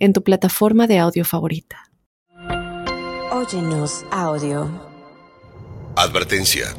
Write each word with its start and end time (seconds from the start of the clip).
en 0.00 0.14
tu 0.14 0.24
plataforma 0.24 0.86
de 0.86 0.98
audio 0.98 1.24
favorita. 1.24 1.90
Óyenos 3.30 4.04
audio. 4.10 4.68
Advertencia. 5.94 6.74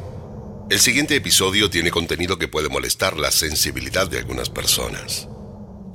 El 0.68 0.80
siguiente 0.80 1.14
episodio 1.16 1.70
tiene 1.70 1.90
contenido 1.90 2.38
que 2.38 2.48
puede 2.48 2.68
molestar 2.68 3.16
la 3.16 3.30
sensibilidad 3.30 4.08
de 4.08 4.18
algunas 4.18 4.50
personas. 4.50 5.28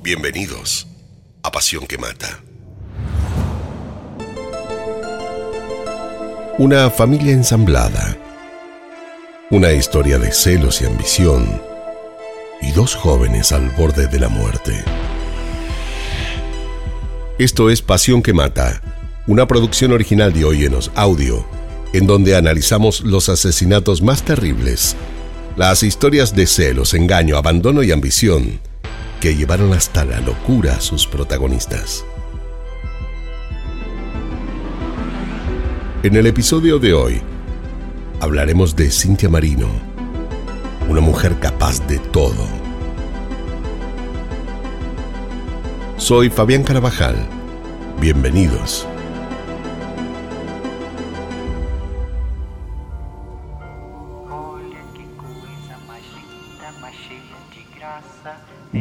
Bienvenidos 0.01 0.87
a 1.43 1.51
Pasión 1.51 1.85
que 1.85 1.97
Mata. 1.97 2.43
Una 6.57 6.89
familia 6.89 7.33
ensamblada. 7.33 8.17
Una 9.51 9.73
historia 9.73 10.17
de 10.17 10.31
celos 10.31 10.81
y 10.81 10.85
ambición. 10.85 11.61
Y 12.61 12.71
dos 12.71 12.95
jóvenes 12.95 13.51
al 13.51 13.69
borde 13.71 14.07
de 14.07 14.19
la 14.19 14.29
muerte. 14.29 14.83
Esto 17.39 17.69
es 17.69 17.83
Pasión 17.83 18.23
que 18.23 18.33
Mata, 18.33 18.81
una 19.27 19.47
producción 19.47 19.91
original 19.91 20.33
de 20.33 20.43
Oyenos 20.43 20.89
Audio, 20.95 21.45
en 21.93 22.07
donde 22.07 22.35
analizamos 22.35 23.01
los 23.01 23.29
asesinatos 23.29 24.01
más 24.01 24.23
terribles, 24.23 24.95
las 25.55 25.83
historias 25.83 26.33
de 26.35 26.47
celos, 26.47 26.95
engaño, 26.95 27.37
abandono 27.37 27.83
y 27.83 27.91
ambición 27.91 28.59
que 29.21 29.35
llevaron 29.35 29.71
hasta 29.73 30.03
la 30.03 30.19
locura 30.19 30.77
a 30.77 30.81
sus 30.81 31.05
protagonistas. 31.05 32.03
En 36.01 36.15
el 36.15 36.25
episodio 36.25 36.79
de 36.79 36.95
hoy 36.95 37.21
hablaremos 38.19 38.75
de 38.75 38.89
Cintia 38.89 39.29
Marino, 39.29 39.69
una 40.89 41.01
mujer 41.01 41.39
capaz 41.39 41.85
de 41.87 41.99
todo 41.99 42.66
Soy 45.97 46.29
Fabián 46.29 46.61
Carabajal. 46.61 47.15
Bienvenidos. 47.99 48.87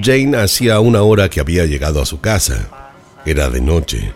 Jane 0.02 0.36
hacía 0.36 0.78
una 0.80 1.00
hora 1.00 1.30
que 1.30 1.40
había 1.40 1.64
llegado 1.64 2.02
a 2.02 2.06
su 2.06 2.20
casa. 2.20 2.68
Era 3.24 3.48
de 3.48 3.62
noche. 3.62 4.12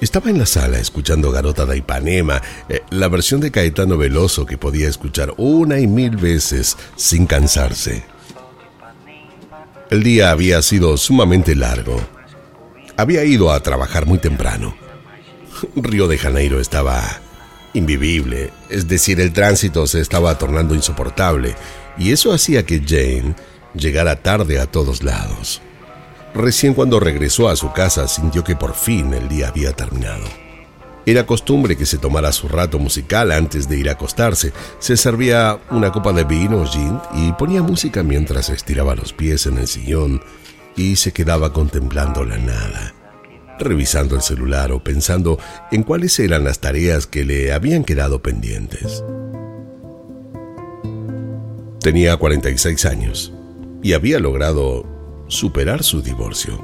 Estaba 0.00 0.30
en 0.30 0.38
la 0.38 0.46
sala 0.46 0.78
escuchando 0.78 1.32
Garota 1.32 1.66
de 1.66 1.78
Ipanema, 1.78 2.40
eh, 2.68 2.82
la 2.90 3.08
versión 3.08 3.40
de 3.40 3.50
Caetano 3.50 3.98
Veloso 3.98 4.46
que 4.46 4.56
podía 4.56 4.88
escuchar 4.88 5.34
una 5.36 5.80
y 5.80 5.88
mil 5.88 6.16
veces 6.16 6.76
sin 6.94 7.26
cansarse. 7.26 8.04
El 9.90 10.04
día 10.04 10.30
había 10.30 10.62
sido 10.62 10.96
sumamente 10.96 11.56
largo 11.56 12.19
había 12.96 13.24
ido 13.24 13.52
a 13.52 13.60
trabajar 13.60 14.06
muy 14.06 14.18
temprano. 14.18 14.74
Río 15.76 16.08
de 16.08 16.18
Janeiro 16.18 16.60
estaba 16.60 17.02
invivible, 17.72 18.50
es 18.68 18.88
decir, 18.88 19.20
el 19.20 19.32
tránsito 19.32 19.86
se 19.86 20.00
estaba 20.00 20.36
tornando 20.38 20.74
insoportable, 20.74 21.54
y 21.98 22.12
eso 22.12 22.32
hacía 22.32 22.64
que 22.64 22.80
Jane 22.80 23.34
llegara 23.74 24.22
tarde 24.22 24.58
a 24.58 24.66
todos 24.66 25.02
lados. 25.02 25.60
Recién 26.34 26.74
cuando 26.74 27.00
regresó 27.00 27.48
a 27.48 27.56
su 27.56 27.72
casa 27.72 28.06
sintió 28.08 28.44
que 28.44 28.56
por 28.56 28.74
fin 28.74 29.12
el 29.14 29.28
día 29.28 29.48
había 29.48 29.72
terminado. 29.72 30.24
Era 31.06 31.26
costumbre 31.26 31.76
que 31.76 31.86
se 31.86 31.98
tomara 31.98 32.30
su 32.30 32.46
rato 32.46 32.78
musical 32.78 33.32
antes 33.32 33.68
de 33.68 33.78
ir 33.78 33.88
a 33.88 33.92
acostarse. 33.92 34.52
Se 34.78 34.96
servía 34.96 35.58
una 35.70 35.90
copa 35.90 36.12
de 36.12 36.24
vino 36.24 36.58
o 36.60 36.66
gin 36.66 37.00
y 37.14 37.32
ponía 37.32 37.62
música 37.62 38.02
mientras 38.02 38.48
estiraba 38.50 38.94
los 38.94 39.12
pies 39.12 39.46
en 39.46 39.58
el 39.58 39.66
sillón 39.66 40.22
y 40.80 40.96
se 40.96 41.12
quedaba 41.12 41.52
contemplando 41.52 42.24
la 42.24 42.38
nada, 42.38 42.94
revisando 43.58 44.16
el 44.16 44.22
celular 44.22 44.72
o 44.72 44.82
pensando 44.82 45.38
en 45.70 45.82
cuáles 45.82 46.18
eran 46.18 46.42
las 46.42 46.60
tareas 46.60 47.06
que 47.06 47.22
le 47.22 47.52
habían 47.52 47.84
quedado 47.84 48.22
pendientes. 48.22 49.04
Tenía 51.80 52.16
46 52.16 52.86
años 52.86 53.30
y 53.82 53.92
había 53.92 54.18
logrado 54.20 54.86
superar 55.28 55.82
su 55.82 56.00
divorcio. 56.00 56.58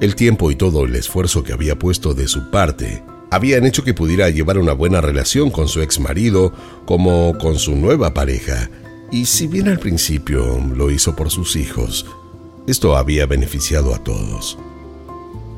El 0.00 0.16
tiempo 0.16 0.50
y 0.50 0.56
todo 0.56 0.84
el 0.84 0.96
esfuerzo 0.96 1.44
que 1.44 1.52
había 1.52 1.78
puesto 1.78 2.14
de 2.14 2.26
su 2.26 2.50
parte 2.50 3.04
habían 3.30 3.64
hecho 3.64 3.84
que 3.84 3.94
pudiera 3.94 4.28
llevar 4.28 4.58
una 4.58 4.72
buena 4.72 5.00
relación 5.00 5.52
con 5.52 5.68
su 5.68 5.82
ex 5.82 6.00
marido 6.00 6.52
como 6.84 7.38
con 7.38 7.60
su 7.60 7.76
nueva 7.76 8.12
pareja, 8.12 8.68
y 9.12 9.26
si 9.26 9.46
bien 9.46 9.68
al 9.68 9.78
principio 9.78 10.60
lo 10.74 10.90
hizo 10.90 11.14
por 11.14 11.30
sus 11.30 11.54
hijos, 11.54 12.06
esto 12.70 12.96
había 12.96 13.26
beneficiado 13.26 13.94
a 13.94 13.98
todos. 13.98 14.58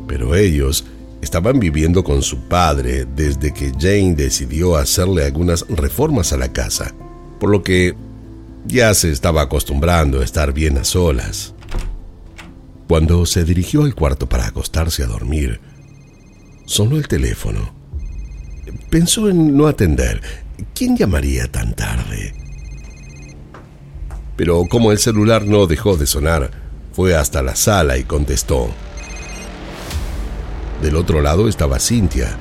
Pero 0.07 0.35
ellos 0.35 0.85
estaban 1.21 1.61
viviendo 1.61 2.03
con 2.03 2.23
su 2.23 2.49
padre 2.49 3.07
desde 3.17 3.55
que 3.55 3.73
Jane 3.79 4.15
decidió 4.15 4.77
hacerle 4.77 5.25
algunas 5.25 5.67
reformas 5.69 6.33
a 6.33 6.37
la 6.37 6.53
casa, 6.53 6.95
por 7.39 7.51
lo 7.51 7.63
que 7.63 7.95
ya 8.67 8.93
se 8.95 9.11
estaba 9.11 9.43
acostumbrando 9.43 10.21
a 10.21 10.25
estar 10.25 10.53
bien 10.53 10.79
a 10.79 10.85
solas. 10.85 11.55
Cuando 12.89 13.25
se 13.27 13.45
dirigió 13.45 13.85
al 13.85 13.95
cuarto 13.95 14.29
para 14.29 14.47
acostarse 14.47 15.03
a 15.03 15.07
dormir, 15.07 15.61
sonó 16.67 16.97
el 16.97 17.09
teléfono. 17.09 17.73
Pensó 18.91 19.29
en 19.29 19.57
no 19.57 19.67
atender. 19.67 20.21
¿Quién 20.75 20.97
llamaría 20.97 21.51
tan 21.51 21.75
tarde? 21.75 22.35
Pero 24.37 24.65
como 24.67 24.93
el 24.93 24.99
celular 24.99 25.47
no 25.47 25.67
dejó 25.67 25.97
de 25.97 26.07
sonar, 26.07 26.62
fue 26.93 27.17
hasta 27.17 27.43
la 27.43 27.57
sala 27.57 27.97
y 27.97 28.05
contestó. 28.05 28.71
Del 30.83 30.97
otro 30.97 31.23
lado 31.23 31.49
estaba 31.49 31.79
Cintia, 31.79 32.37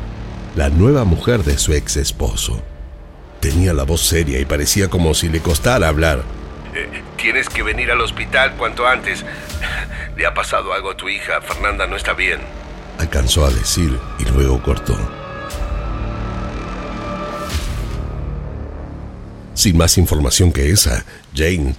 la 0.56 0.70
nueva 0.70 1.04
mujer 1.04 1.44
de 1.44 1.58
su 1.58 1.74
ex 1.74 1.98
esposo. 1.98 2.62
Tenía 3.40 3.74
la 3.74 3.84
voz 3.84 4.02
seria 4.02 4.40
y 4.40 4.46
parecía 4.46 4.90
como 4.90 5.14
si 5.14 5.30
le 5.30 5.40
costara 5.40 5.88
hablar. 5.88 6.24
Eh, 6.76 7.02
tienes 7.18 7.50
que 7.50 7.64
venir 7.64 7.92
al 7.92 8.02
hospital 8.02 8.56
cuanto 8.58 8.88
antes. 8.88 9.26
Le 10.18 10.26
ha 10.26 10.34
pasado 10.34 10.74
algo 10.74 10.92
a 10.92 10.98
tu 10.98 11.10
hija. 11.10 11.42
Fernanda 11.42 11.88
no 11.88 11.96
está 11.96 12.14
bien. 12.14 12.40
Alcanzó 13.00 13.46
a 13.46 13.50
decir 13.50 13.98
y 14.20 14.26
luego 14.26 14.62
cortó. 14.62 14.98
Sin 19.54 19.78
más 19.78 19.98
información 19.98 20.52
que 20.52 20.72
esa, 20.72 21.06
Jane 21.36 21.76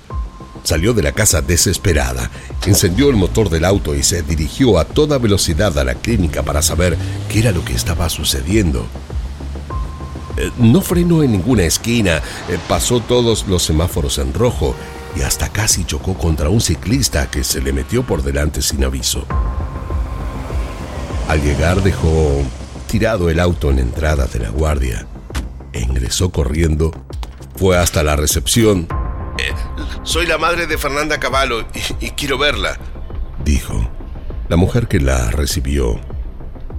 Salió 0.63 0.95
de 0.95 1.03
la 1.03 1.13
casa 1.13 1.43
desesperada, 1.43 2.31
encendió 2.67 3.11
el 3.11 3.17
motor 3.17 3.51
del 3.51 3.65
auto 3.65 3.95
y 3.95 4.03
se 4.03 4.23
dirigió 4.23 4.79
a 4.79 4.85
toda 4.85 5.19
velocidad 5.19 5.77
a 5.79 5.85
la 5.85 5.95
clínica 5.95 6.43
para 6.43 6.63
saber 6.63 6.97
qué 7.29 7.41
era 7.41 7.53
lo 7.53 7.65
que 7.65 7.75
estaba 7.75 8.09
sucediendo. 8.09 8.87
Eh, 10.37 10.51
no 10.59 10.81
frenó 10.81 11.23
en 11.23 11.33
ninguna 11.33 11.65
esquina, 11.65 12.23
eh, 12.49 12.59
pasó 12.69 13.01
todos 13.01 13.47
los 13.49 13.65
semáforos 13.65 14.19
en 14.19 14.33
rojo 14.33 14.75
y 15.17 15.23
hasta 15.23 15.49
casi 15.51 15.85
chocó 15.85 16.15
contra 16.15 16.49
un 16.49 16.61
ciclista 16.61 17.31
que 17.31 17.45
se 17.45 17.61
le 17.61 17.73
metió 17.73 18.07
por 18.07 18.23
delante 18.23 18.63
sin 18.63 18.85
aviso. 18.85 19.27
Al 21.29 21.43
llegar 21.43 21.83
dejó 21.83 22.43
tirado 22.87 23.31
el 23.31 23.41
auto 23.41 23.71
en 23.71 23.79
entrada 23.79 24.27
de 24.27 24.39
la 24.39 24.51
guardia 24.51 25.07
e 25.73 25.81
ingresó 25.81 26.31
corriendo. 26.31 26.93
Fue 27.57 27.77
hasta 27.77 28.03
la 28.03 28.17
recepción 28.17 28.87
soy 30.05 30.27
la 30.27 30.39
madre 30.39 30.67
de 30.67 30.79
Fernanda 30.79 31.19
Cavallo 31.19 31.65
y, 32.01 32.11
quiero 32.11 32.39
verla, 32.39 32.79
dijo. 33.45 33.89
La 34.49 34.57
mujer 34.57 34.87
que 34.87 35.01
la 35.01 35.31
recibió 35.31 35.99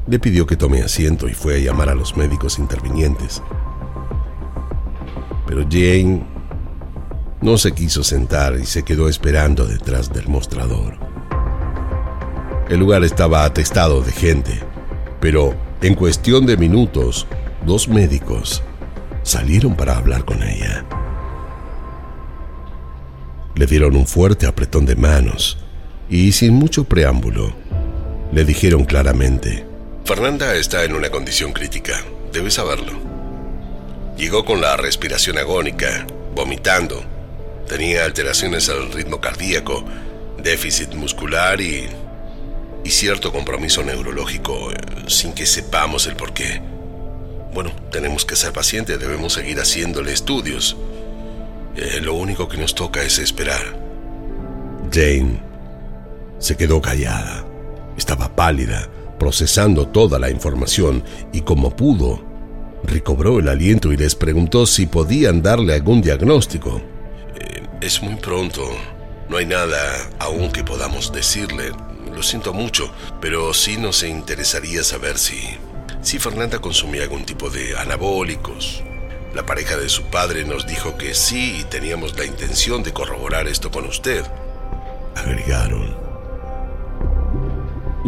le 0.05 0.19
pidió 0.19 0.45
que 0.45 0.57
tome 0.57 0.83
asiento 0.83 1.27
y 1.27 1.33
fue 1.33 1.55
a 1.55 1.59
llamar 1.59 1.89
a 1.89 1.95
los 1.95 2.15
médicos 2.15 2.59
intervinientes. 2.59 3.41
Pero 5.47 5.63
Jane 5.63 6.23
no 7.41 7.57
se 7.57 7.71
quiso 7.71 8.03
sentar 8.03 8.59
y 8.61 8.65
se 8.65 8.83
quedó 8.83 9.09
esperando 9.09 9.65
detrás 9.65 10.13
del 10.13 10.27
mostrador. 10.27 10.97
El 12.69 12.79
lugar 12.79 13.03
estaba 13.03 13.43
atestado 13.43 14.01
de 14.01 14.11
gente, 14.11 14.59
pero 15.19 15.55
en 15.81 15.95
cuestión 15.95 16.45
de 16.45 16.57
minutos, 16.57 17.25
dos 17.65 17.87
médicos 17.87 18.61
salieron 19.23 19.75
para 19.75 19.97
hablar 19.97 20.25
con 20.25 20.43
ella. 20.43 20.85
Le 23.55 23.65
dieron 23.65 23.95
un 23.95 24.07
fuerte 24.07 24.45
apretón 24.45 24.85
de 24.85 24.95
manos 24.95 25.57
y 26.09 26.31
sin 26.31 26.53
mucho 26.53 26.83
preámbulo, 26.83 27.53
le 28.31 28.45
dijeron 28.45 28.85
claramente 28.85 29.65
Fernanda 30.05 30.53
está 30.55 30.83
en 30.83 30.95
una 30.95 31.09
condición 31.09 31.53
crítica, 31.53 32.03
debes 32.33 32.55
saberlo. 32.55 32.91
Llegó 34.17 34.43
con 34.43 34.59
la 34.59 34.75
respiración 34.75 35.37
agónica, 35.37 36.05
vomitando. 36.35 37.01
Tenía 37.69 38.03
alteraciones 38.03 38.67
al 38.67 38.91
ritmo 38.91 39.21
cardíaco, 39.21 39.85
déficit 40.43 40.93
muscular 40.93 41.61
y, 41.61 41.87
y 42.83 42.89
cierto 42.89 43.31
compromiso 43.31 43.81
neurológico, 43.81 44.71
eh, 44.71 44.75
sin 45.07 45.31
que 45.31 45.45
sepamos 45.45 46.05
el 46.05 46.17
por 46.17 46.33
qué. 46.33 46.61
Bueno, 47.53 47.71
tenemos 47.89 48.25
que 48.25 48.35
ser 48.35 48.51
pacientes, 48.51 48.99
debemos 48.99 49.31
seguir 49.31 49.57
haciéndole 49.59 50.11
estudios. 50.11 50.75
Eh, 51.75 51.99
lo 52.01 52.13
único 52.13 52.47
que 52.47 52.57
nos 52.57 52.75
toca 52.75 53.01
es 53.01 53.19
esperar. 53.19 53.79
Jane 54.91 55.41
se 56.39 56.55
quedó 56.55 56.81
callada. 56.81 57.45
Estaba 57.97 58.35
pálida, 58.35 58.89
procesando 59.19 59.87
toda 59.87 60.19
la 60.19 60.29
información 60.29 61.03
y 61.31 61.41
como 61.41 61.75
pudo, 61.75 62.23
recobró 62.83 63.39
el 63.39 63.47
aliento 63.49 63.91
y 63.91 63.97
les 63.97 64.15
preguntó 64.15 64.65
si 64.65 64.85
podían 64.85 65.41
darle 65.41 65.73
algún 65.73 66.01
diagnóstico. 66.01 66.81
Eh, 67.39 67.63
es 67.81 68.01
muy 68.01 68.15
pronto. 68.15 68.61
No 69.29 69.37
hay 69.37 69.45
nada 69.45 69.77
aún 70.19 70.51
que 70.51 70.63
podamos 70.63 71.11
decirle. 71.11 71.71
Lo 72.13 72.21
siento 72.21 72.53
mucho, 72.53 72.91
pero 73.21 73.53
sí 73.53 73.77
nos 73.77 74.03
interesaría 74.03 74.83
saber 74.83 75.17
si 75.17 75.37
si 76.03 76.19
Fernanda 76.19 76.59
consumía 76.59 77.03
algún 77.03 77.25
tipo 77.25 77.49
de 77.49 77.77
anabólicos. 77.77 78.83
La 79.33 79.43
pareja 79.43 79.77
de 79.77 79.89
su 79.89 80.03
padre 80.03 80.45
nos 80.45 80.67
dijo 80.67 80.95
que 80.95 81.15
sí 81.15 81.57
y 81.61 81.63
teníamos 81.63 82.15
la 82.17 82.25
intención 82.25 82.83
de 82.83 82.93
corroborar 82.93 83.47
esto 83.47 83.71
con 83.71 83.85
usted. 83.85 84.23
Agregaron. 85.15 85.95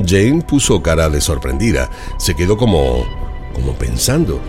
Jane 0.06 0.44
puso 0.48 0.83
cara 0.83 1.10
de 1.10 1.22
sorprendida. 1.22 1.89
Se 2.19 2.36
quedó 2.36 2.57
como... 2.57 3.07
como 3.56 3.74
pensando. 3.74 4.39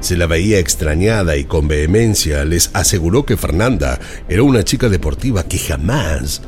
Se 0.00 0.16
la 0.18 0.26
veía 0.26 0.58
extrañada 0.58 1.38
y 1.38 1.44
con 1.44 1.66
vehemencia 1.66 2.44
les 2.44 2.70
aseguró 2.74 3.24
que 3.24 3.38
Fernanda 3.38 3.98
era 4.28 4.42
una 4.42 4.62
chica 4.62 4.90
deportiva 4.90 5.44
que 5.44 5.58
jamás 5.58 6.42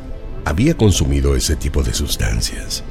había 0.45 0.77
consumido 0.77 1.35
ese 1.35 1.57
tipo 1.57 1.83
de 1.83 1.95
sustancias. 1.95 2.85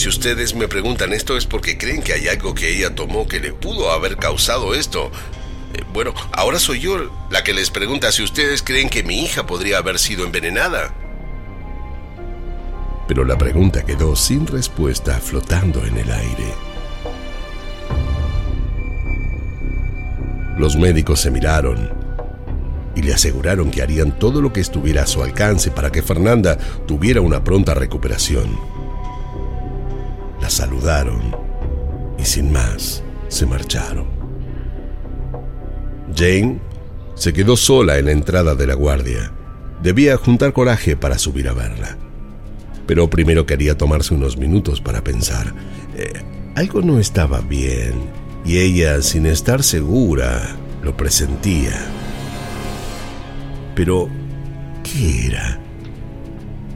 Si 0.00 0.08
ustedes 0.08 0.54
me 0.54 0.66
preguntan 0.66 1.12
esto 1.12 1.36
es 1.36 1.44
porque 1.44 1.76
creen 1.76 2.02
que 2.02 2.14
hay 2.14 2.26
algo 2.26 2.54
que 2.54 2.74
ella 2.74 2.94
tomó 2.94 3.28
que 3.28 3.38
le 3.38 3.52
pudo 3.52 3.92
haber 3.92 4.16
causado 4.16 4.72
esto. 4.72 5.10
Eh, 5.74 5.82
bueno, 5.92 6.14
ahora 6.32 6.58
soy 6.58 6.80
yo 6.80 7.10
la 7.28 7.44
que 7.44 7.52
les 7.52 7.68
pregunta 7.68 8.10
si 8.10 8.22
ustedes 8.22 8.62
creen 8.62 8.88
que 8.88 9.02
mi 9.02 9.22
hija 9.22 9.46
podría 9.46 9.76
haber 9.76 9.98
sido 9.98 10.24
envenenada. 10.24 10.94
Pero 13.08 13.26
la 13.26 13.36
pregunta 13.36 13.84
quedó 13.84 14.16
sin 14.16 14.46
respuesta 14.46 15.20
flotando 15.20 15.84
en 15.84 15.98
el 15.98 16.10
aire. 16.10 16.54
Los 20.56 20.76
médicos 20.76 21.20
se 21.20 21.30
miraron 21.30 21.92
y 22.96 23.02
le 23.02 23.12
aseguraron 23.12 23.70
que 23.70 23.82
harían 23.82 24.18
todo 24.18 24.40
lo 24.40 24.50
que 24.50 24.60
estuviera 24.62 25.02
a 25.02 25.06
su 25.06 25.22
alcance 25.22 25.70
para 25.70 25.92
que 25.92 26.00
Fernanda 26.00 26.56
tuviera 26.86 27.20
una 27.20 27.44
pronta 27.44 27.74
recuperación 27.74 28.79
la 30.40 30.50
saludaron 30.50 31.34
y 32.18 32.24
sin 32.24 32.52
más 32.52 33.02
se 33.28 33.46
marcharon. 33.46 34.06
Jane 36.14 36.60
se 37.14 37.32
quedó 37.32 37.56
sola 37.56 37.98
en 37.98 38.06
la 38.06 38.12
entrada 38.12 38.54
de 38.54 38.66
la 38.66 38.74
guardia. 38.74 39.32
Debía 39.82 40.16
juntar 40.16 40.52
coraje 40.52 40.96
para 40.96 41.18
subir 41.18 41.48
a 41.48 41.52
verla. 41.52 41.96
Pero 42.86 43.08
primero 43.08 43.46
quería 43.46 43.76
tomarse 43.76 44.14
unos 44.14 44.36
minutos 44.36 44.80
para 44.80 45.04
pensar. 45.04 45.54
Eh, 45.96 46.22
algo 46.56 46.82
no 46.82 46.98
estaba 46.98 47.40
bien 47.40 47.94
y 48.44 48.58
ella, 48.58 49.02
sin 49.02 49.26
estar 49.26 49.62
segura, 49.62 50.56
lo 50.82 50.96
presentía. 50.96 51.78
Pero, 53.74 54.08
¿qué 54.82 55.26
era? 55.26 55.60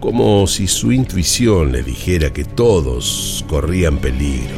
Como 0.05 0.47
si 0.47 0.67
su 0.67 0.93
intuición 0.93 1.73
le 1.73 1.83
dijera 1.83 2.31
que 2.31 2.45
todos 2.45 3.43
corrían 3.49 3.97
peligro. 3.97 4.55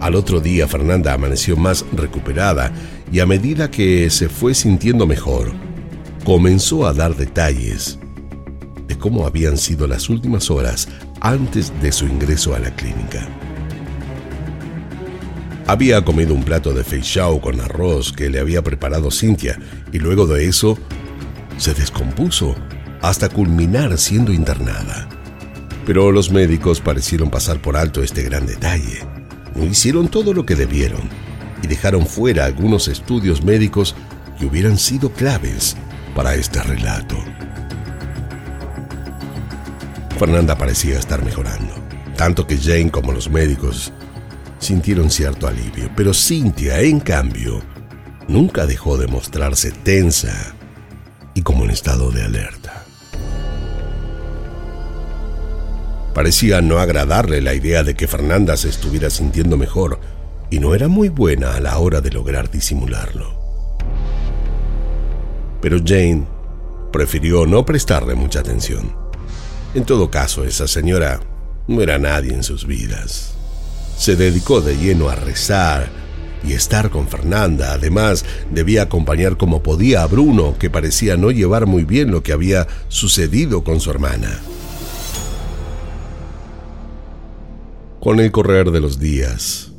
Al 0.00 0.16
otro 0.16 0.40
día 0.40 0.66
Fernanda 0.66 1.12
amaneció 1.12 1.56
más 1.56 1.84
recuperada 1.92 2.72
y 3.12 3.20
a 3.20 3.26
medida 3.26 3.70
que 3.70 4.10
se 4.10 4.28
fue 4.28 4.54
sintiendo 4.56 5.06
mejor, 5.06 5.52
comenzó 6.24 6.84
a 6.84 6.92
dar 6.92 7.14
detalles 7.14 8.00
de 8.88 8.98
cómo 8.98 9.24
habían 9.24 9.56
sido 9.56 9.86
las 9.86 10.08
últimas 10.10 10.50
horas 10.50 10.88
antes 11.20 11.72
de 11.80 11.92
su 11.92 12.06
ingreso 12.06 12.56
a 12.56 12.58
la 12.58 12.74
clínica. 12.74 13.24
Había 15.68 16.04
comido 16.04 16.34
un 16.34 16.42
plato 16.42 16.74
de 16.74 16.82
feijoa 16.82 17.40
con 17.40 17.60
arroz 17.60 18.12
que 18.12 18.30
le 18.30 18.40
había 18.40 18.64
preparado 18.64 19.12
Cynthia 19.12 19.60
y 19.92 20.00
luego 20.00 20.26
de 20.26 20.48
eso 20.48 20.76
se 21.58 21.74
descompuso 21.74 22.54
hasta 23.02 23.28
culminar 23.28 23.96
siendo 23.98 24.32
internada. 24.32 25.08
Pero 25.84 26.10
los 26.10 26.30
médicos 26.30 26.80
parecieron 26.80 27.30
pasar 27.30 27.60
por 27.60 27.76
alto 27.76 28.02
este 28.02 28.22
gran 28.22 28.46
detalle. 28.46 29.00
No 29.54 29.64
hicieron 29.64 30.08
todo 30.08 30.34
lo 30.34 30.44
que 30.44 30.56
debieron 30.56 31.08
y 31.62 31.66
dejaron 31.66 32.06
fuera 32.06 32.44
algunos 32.44 32.88
estudios 32.88 33.42
médicos 33.44 33.94
que 34.38 34.46
hubieran 34.46 34.76
sido 34.78 35.10
claves 35.12 35.76
para 36.14 36.34
este 36.34 36.62
relato. 36.62 37.16
Fernanda 40.18 40.56
parecía 40.56 40.98
estar 40.98 41.24
mejorando, 41.24 41.74
tanto 42.16 42.46
que 42.46 42.58
Jane 42.58 42.90
como 42.90 43.12
los 43.12 43.30
médicos 43.30 43.92
sintieron 44.58 45.10
cierto 45.10 45.46
alivio, 45.46 45.90
pero 45.94 46.14
Cynthia, 46.14 46.80
en 46.80 47.00
cambio, 47.00 47.62
nunca 48.26 48.66
dejó 48.66 48.96
de 48.96 49.06
mostrarse 49.06 49.70
tensa 49.70 50.55
y 51.36 51.42
como 51.42 51.64
en 51.64 51.70
estado 51.70 52.10
de 52.10 52.22
alerta. 52.24 52.86
Parecía 56.14 56.62
no 56.62 56.78
agradarle 56.78 57.42
la 57.42 57.52
idea 57.52 57.84
de 57.84 57.94
que 57.94 58.08
Fernanda 58.08 58.56
se 58.56 58.70
estuviera 58.70 59.10
sintiendo 59.10 59.58
mejor 59.58 60.00
y 60.48 60.60
no 60.60 60.74
era 60.74 60.88
muy 60.88 61.10
buena 61.10 61.54
a 61.54 61.60
la 61.60 61.76
hora 61.76 62.00
de 62.00 62.10
lograr 62.10 62.50
disimularlo. 62.50 63.38
Pero 65.60 65.76
Jane 65.84 66.26
prefirió 66.90 67.44
no 67.44 67.66
prestarle 67.66 68.14
mucha 68.14 68.40
atención. 68.40 68.96
En 69.74 69.84
todo 69.84 70.10
caso, 70.10 70.42
esa 70.42 70.66
señora 70.66 71.20
no 71.68 71.82
era 71.82 71.98
nadie 71.98 72.32
en 72.32 72.44
sus 72.44 72.66
vidas. 72.66 73.34
Se 73.98 74.16
dedicó 74.16 74.62
de 74.62 74.78
lleno 74.78 75.10
a 75.10 75.16
rezar 75.16 75.90
y 76.44 76.52
estar 76.52 76.90
con 76.90 77.08
Fernanda. 77.08 77.72
Además, 77.72 78.24
debía 78.50 78.82
acompañar 78.82 79.36
como 79.36 79.62
podía 79.62 80.02
a 80.02 80.06
Bruno, 80.06 80.56
que 80.58 80.70
parecía 80.70 81.16
no 81.16 81.30
llevar 81.30 81.66
muy 81.66 81.84
bien 81.84 82.10
lo 82.10 82.22
que 82.22 82.32
había 82.32 82.66
sucedido 82.88 83.64
con 83.64 83.80
su 83.80 83.90
hermana. 83.90 84.40
Con 88.00 88.20
el 88.20 88.30
correr 88.30 88.70
de 88.70 88.80
los 88.80 89.00
días, 89.00 89.72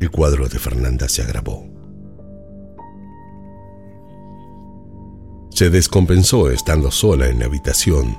el 0.00 0.10
cuadro 0.10 0.48
de 0.48 0.58
Fernanda 0.58 1.08
se 1.08 1.22
agravó. 1.22 1.70
Se 5.50 5.68
descompensó 5.68 6.50
estando 6.50 6.90
sola 6.90 7.28
en 7.28 7.38
la 7.38 7.44
habitación 7.44 8.16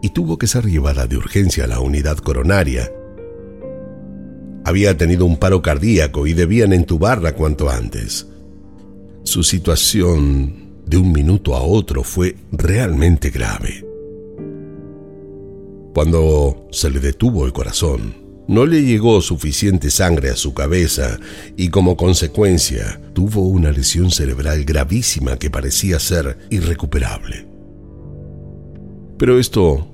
y 0.00 0.10
tuvo 0.10 0.38
que 0.38 0.46
ser 0.46 0.64
llevada 0.64 1.06
de 1.06 1.16
urgencia 1.16 1.64
a 1.64 1.66
la 1.66 1.80
unidad 1.80 2.16
coronaria, 2.18 2.90
había 4.68 4.96
tenido 4.96 5.24
un 5.24 5.36
paro 5.36 5.62
cardíaco 5.62 6.26
y 6.26 6.34
debían 6.34 6.72
entubarla 6.72 7.34
cuanto 7.34 7.70
antes. 7.70 8.26
Su 9.24 9.42
situación 9.42 10.82
de 10.86 10.96
un 10.96 11.12
minuto 11.12 11.54
a 11.54 11.62
otro 11.62 12.02
fue 12.02 12.36
realmente 12.52 13.30
grave. 13.30 13.84
Cuando 15.94 16.68
se 16.70 16.90
le 16.90 17.00
detuvo 17.00 17.44
el 17.44 17.52
corazón, 17.52 18.14
no 18.46 18.64
le 18.64 18.82
llegó 18.82 19.20
suficiente 19.20 19.90
sangre 19.90 20.30
a 20.30 20.36
su 20.36 20.54
cabeza 20.54 21.18
y 21.56 21.68
como 21.68 21.96
consecuencia 21.96 23.00
tuvo 23.12 23.42
una 23.42 23.70
lesión 23.70 24.10
cerebral 24.10 24.64
gravísima 24.64 25.38
que 25.38 25.50
parecía 25.50 25.98
ser 25.98 26.38
irrecuperable. 26.50 27.46
Pero 29.18 29.38
esto 29.38 29.86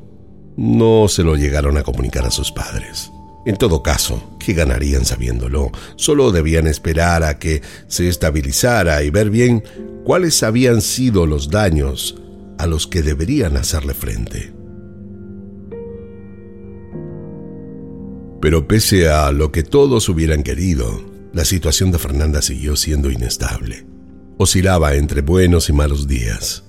no 0.57 1.09
se 1.09 1.23
lo 1.25 1.37
llegaron 1.37 1.77
a 1.79 1.83
comunicar 1.83 2.27
a 2.27 2.31
sus 2.31 2.53
padres. 2.53 3.11
En 3.47 3.57
todo 3.57 3.83
caso, 3.83 4.37
¿qué 4.39 4.55
ganarían 4.55 5.05
sabiéndolo? 5.05 5.71
Solo 5.97 6.33
debían 6.33 6.67
esperar 6.67 7.23
a 7.23 7.39
que 7.39 7.63
se 7.89 8.09
estabilizara 8.09 9.03
y 9.03 9.11
ver 9.11 9.31
bien 9.31 9.63
cuáles 10.05 10.43
habían 10.43 10.81
sido 10.81 11.27
los 11.27 11.51
daños 11.51 12.17
a 12.59 12.67
los 12.67 12.87
que 12.87 13.03
deberían 13.03 13.57
hacerle 13.57 13.93
frente. 13.93 14.53
Pero 18.41 18.67
pese 18.69 19.09
a 19.09 19.33
lo 19.33 19.53
que 19.53 19.63
todos 19.63 20.09
hubieran 20.09 20.43
querido, 20.43 21.03
la 21.33 21.45
situación 21.45 21.91
de 21.91 21.99
Fernanda 21.99 22.43
siguió 22.43 22.77
siendo 22.77 23.11
inestable. 23.11 23.87
Oscilaba 24.39 24.95
entre 24.95 25.23
buenos 25.23 25.69
y 25.69 25.73
malos 25.73 26.07
días. 26.07 26.65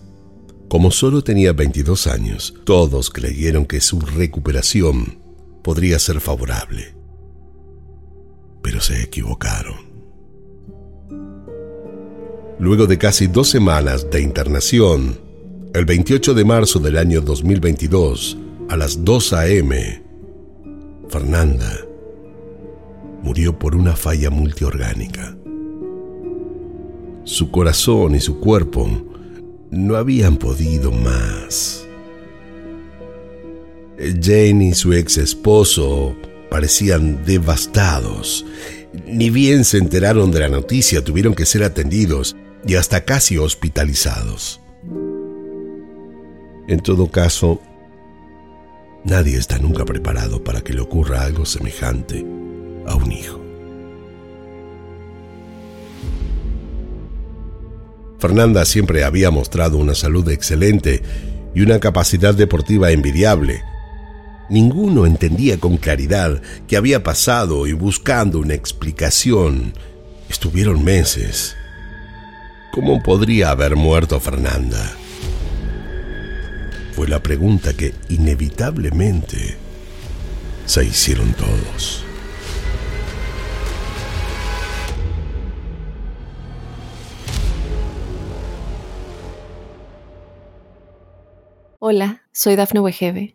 Como 0.69 0.91
solo 0.91 1.23
tenía 1.23 1.53
22 1.53 2.07
años, 2.07 2.53
todos 2.63 3.09
creyeron 3.09 3.65
que 3.65 3.81
su 3.81 3.99
recuperación 3.99 5.24
podría 5.65 5.97
ser 5.97 6.21
favorable. 6.21 6.95
Pero 8.61 8.79
se 8.81 9.01
equivocaron. 9.01 9.77
Luego 12.59 12.85
de 12.85 12.99
casi 12.99 13.25
dos 13.25 13.49
semanas 13.49 14.07
de 14.11 14.21
internación, 14.21 15.19
el 15.73 15.85
28 15.85 16.35
de 16.35 16.45
marzo 16.45 16.79
del 16.79 16.99
año 16.99 17.19
2022, 17.19 18.37
a 18.69 18.77
las 18.77 19.03
2 19.03 19.33
a.m., 19.33 20.03
Fernanda 21.09 21.79
murió 23.23 23.57
por 23.57 23.75
una 23.75 23.95
falla 23.95 24.29
multiorgánica. 24.29 25.35
Su 27.23 27.49
corazón 27.49 28.13
y 28.13 28.19
su 28.19 28.39
cuerpo 28.39 28.87
no 29.71 29.95
habían 29.95 30.37
podido 30.37 30.91
más. 30.91 31.84
Jane 33.97 34.69
y 34.69 34.73
su 34.73 34.93
ex 34.93 35.17
esposo 35.17 36.15
parecían 36.49 37.25
devastados. 37.25 38.45
Ni 39.05 39.29
bien 39.29 39.65
se 39.65 39.77
enteraron 39.77 40.31
de 40.31 40.39
la 40.39 40.49
noticia, 40.49 41.03
tuvieron 41.03 41.35
que 41.35 41.45
ser 41.45 41.63
atendidos 41.63 42.35
y 42.65 42.75
hasta 42.75 43.05
casi 43.05 43.37
hospitalizados. 43.37 44.61
En 46.67 46.79
todo 46.79 47.11
caso, 47.11 47.61
nadie 49.03 49.37
está 49.37 49.59
nunca 49.59 49.85
preparado 49.85 50.43
para 50.43 50.61
que 50.61 50.73
le 50.73 50.81
ocurra 50.81 51.23
algo 51.23 51.45
semejante 51.45 52.25
a 52.87 52.95
un 52.95 53.11
hijo. 53.11 53.41
Fernanda 58.17 58.65
siempre 58.65 59.03
había 59.03 59.29
mostrado 59.29 59.77
una 59.77 59.93
salud 59.93 60.27
excelente 60.29 61.03
y 61.53 61.61
una 61.61 61.79
capacidad 61.79 62.33
deportiva 62.33 62.91
envidiable. 62.91 63.61
Ninguno 64.49 65.07
entendía 65.07 65.59
con 65.59 65.77
claridad 65.77 66.39
qué 66.67 66.77
había 66.77 67.01
pasado 67.01 67.65
y 67.65 67.73
buscando 67.73 68.39
una 68.39 68.53
explicación, 68.53 69.73
estuvieron 70.29 70.83
meses. 70.83 71.55
¿Cómo 72.71 73.01
podría 73.01 73.49
haber 73.49 73.75
muerto 73.75 74.19
Fernanda? 74.19 74.91
Fue 76.93 77.07
la 77.07 77.23
pregunta 77.23 77.73
que 77.73 77.95
inevitablemente 78.09 79.57
se 80.67 80.85
hicieron 80.85 81.33
todos. 81.33 82.03
Hola, 91.79 92.23
soy 92.31 92.55
Dafne 92.55 92.79
Wegebe 92.79 93.34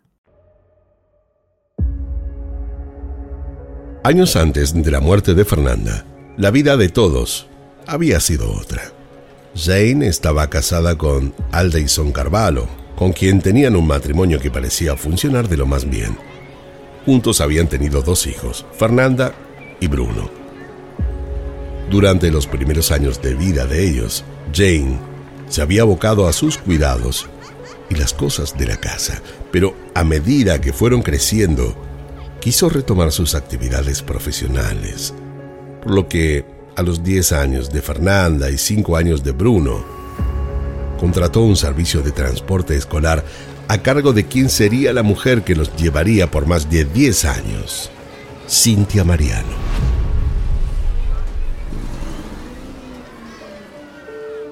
Años 4.03 4.35
antes 4.35 4.73
de 4.73 4.89
la 4.89 4.99
muerte 4.99 5.35
de 5.35 5.45
Fernanda, 5.45 6.05
la 6.35 6.49
vida 6.49 6.75
de 6.75 6.89
todos 6.89 7.45
había 7.85 8.19
sido 8.19 8.51
otra. 8.51 8.81
Jane 9.55 10.07
estaba 10.07 10.49
casada 10.49 10.97
con 10.97 11.35
Aldeison 11.51 12.11
Carvalho, 12.11 12.67
con 12.95 13.13
quien 13.13 13.43
tenían 13.43 13.75
un 13.75 13.85
matrimonio 13.85 14.39
que 14.39 14.49
parecía 14.49 14.97
funcionar 14.97 15.47
de 15.47 15.57
lo 15.57 15.67
más 15.67 15.87
bien. 15.87 16.17
Juntos 17.05 17.41
habían 17.41 17.67
tenido 17.67 18.01
dos 18.01 18.25
hijos, 18.25 18.65
Fernanda 18.75 19.35
y 19.79 19.85
Bruno. 19.85 20.31
Durante 21.91 22.31
los 22.31 22.47
primeros 22.47 22.91
años 22.91 23.21
de 23.21 23.35
vida 23.35 23.67
de 23.67 23.87
ellos, 23.87 24.23
Jane 24.51 24.97
se 25.47 25.61
había 25.61 25.83
abocado 25.83 26.27
a 26.27 26.33
sus 26.33 26.57
cuidados 26.57 27.27
y 27.87 27.93
las 27.93 28.13
cosas 28.13 28.57
de 28.57 28.65
la 28.65 28.77
casa, 28.77 29.21
pero 29.51 29.75
a 29.93 30.03
medida 30.03 30.59
que 30.59 30.73
fueron 30.73 31.03
creciendo, 31.03 31.75
quiso 32.41 32.69
retomar 32.69 33.11
sus 33.11 33.35
actividades 33.35 34.01
profesionales, 34.01 35.13
por 35.83 35.93
lo 35.93 36.07
que 36.09 36.43
a 36.75 36.81
los 36.81 37.03
10 37.03 37.33
años 37.33 37.71
de 37.71 37.83
Fernanda 37.83 38.49
y 38.49 38.57
5 38.57 38.97
años 38.97 39.23
de 39.23 39.31
Bruno, 39.31 39.85
contrató 40.99 41.41
un 41.41 41.55
servicio 41.55 42.01
de 42.01 42.11
transporte 42.11 42.75
escolar 42.75 43.23
a 43.67 43.77
cargo 43.77 44.11
de 44.11 44.25
quien 44.25 44.49
sería 44.49 44.91
la 44.91 45.03
mujer 45.03 45.43
que 45.43 45.55
los 45.55 45.75
llevaría 45.75 46.29
por 46.31 46.47
más 46.47 46.69
de 46.69 46.83
10 46.83 47.25
años, 47.25 47.91
Cintia 48.49 49.03
Mariano. 49.03 49.61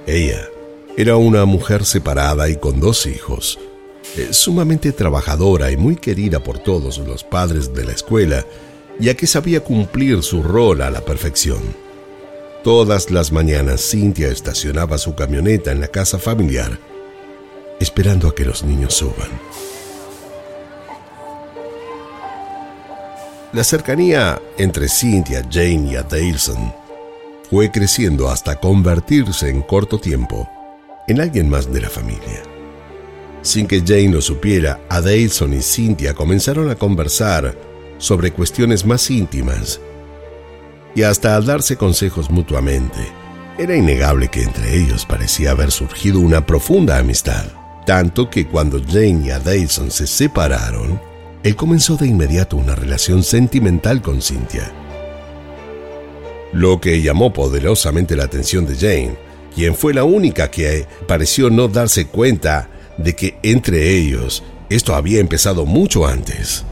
Ella 0.05 0.47
era 0.95 1.17
una 1.17 1.45
mujer 1.45 1.85
separada 1.85 2.49
y 2.49 2.57
con 2.57 2.79
dos 2.79 3.07
hijos, 3.07 3.59
eh, 4.17 4.29
sumamente 4.31 4.91
trabajadora 4.91 5.71
y 5.71 5.77
muy 5.77 5.95
querida 5.95 6.41
por 6.41 6.59
todos 6.59 6.97
los 6.99 7.23
padres 7.23 7.73
de 7.73 7.85
la 7.85 7.91
escuela, 7.91 8.45
ya 8.99 9.13
que 9.13 9.27
sabía 9.27 9.63
cumplir 9.63 10.23
su 10.23 10.43
rol 10.43 10.81
a 10.81 10.89
la 10.89 11.01
perfección. 11.01 11.61
Todas 12.63 13.11
las 13.11 13.31
mañanas 13.31 13.81
Cintia 13.81 14.27
estacionaba 14.27 14.97
su 14.97 15.15
camioneta 15.15 15.71
en 15.71 15.79
la 15.79 15.87
casa 15.87 16.19
familiar, 16.19 16.77
esperando 17.79 18.27
a 18.27 18.35
que 18.35 18.45
los 18.45 18.63
niños 18.63 18.93
suban. 18.95 19.29
La 23.53 23.63
cercanía 23.63 24.41
entre 24.57 24.87
Cynthia, 24.89 25.43
Jane 25.49 25.91
y 25.91 25.95
Adelson 25.95 26.73
fue 27.49 27.71
creciendo 27.71 28.29
hasta 28.29 28.59
convertirse 28.59 29.49
en 29.49 29.61
corto 29.63 29.99
tiempo 29.99 30.47
en 31.07 31.19
alguien 31.19 31.49
más 31.49 31.71
de 31.73 31.81
la 31.81 31.89
familia. 31.89 32.48
Sin 33.41 33.67
que 33.67 33.81
Jane 33.81 34.09
lo 34.09 34.21
supiera, 34.21 34.81
Adelson 34.89 35.53
y 35.53 35.61
Cynthia 35.61 36.13
comenzaron 36.13 36.69
a 36.69 36.75
conversar 36.75 37.55
sobre 37.97 38.31
cuestiones 38.31 38.85
más 38.85 39.09
íntimas 39.09 39.79
y 40.95 41.03
hasta 41.03 41.35
a 41.35 41.41
darse 41.41 41.77
consejos 41.77 42.29
mutuamente. 42.29 42.99
Era 43.57 43.75
innegable 43.75 44.29
que 44.29 44.43
entre 44.43 44.75
ellos 44.75 45.05
parecía 45.05 45.51
haber 45.51 45.71
surgido 45.71 46.19
una 46.19 46.45
profunda 46.45 46.97
amistad, 46.97 47.45
tanto 47.85 48.29
que 48.29 48.47
cuando 48.47 48.81
Jane 48.83 49.27
y 49.27 49.31
Adelson 49.31 49.91
se 49.91 50.07
separaron, 50.07 50.99
él 51.43 51.55
comenzó 51.55 51.95
de 51.95 52.07
inmediato 52.07 52.57
una 52.57 52.75
relación 52.75 53.23
sentimental 53.23 54.01
con 54.01 54.21
Cynthia. 54.21 54.71
Lo 56.51 56.81
que 56.81 57.01
llamó 57.01 57.31
poderosamente 57.31 58.15
la 58.15 58.23
atención 58.23 58.65
de 58.65 58.75
Jane 58.75 59.29
quien 59.53 59.75
fue 59.75 59.93
la 59.93 60.03
única 60.03 60.49
que 60.51 60.85
pareció 61.07 61.49
no 61.49 61.67
darse 61.67 62.07
cuenta 62.07 62.69
de 63.03 63.15
que 63.15 63.39
entre 63.43 63.97
ellos 63.97 64.43
esto 64.69 64.93
había 64.93 65.19
empezado 65.19 65.65
mucho 65.65 66.05
antes. 66.05 66.63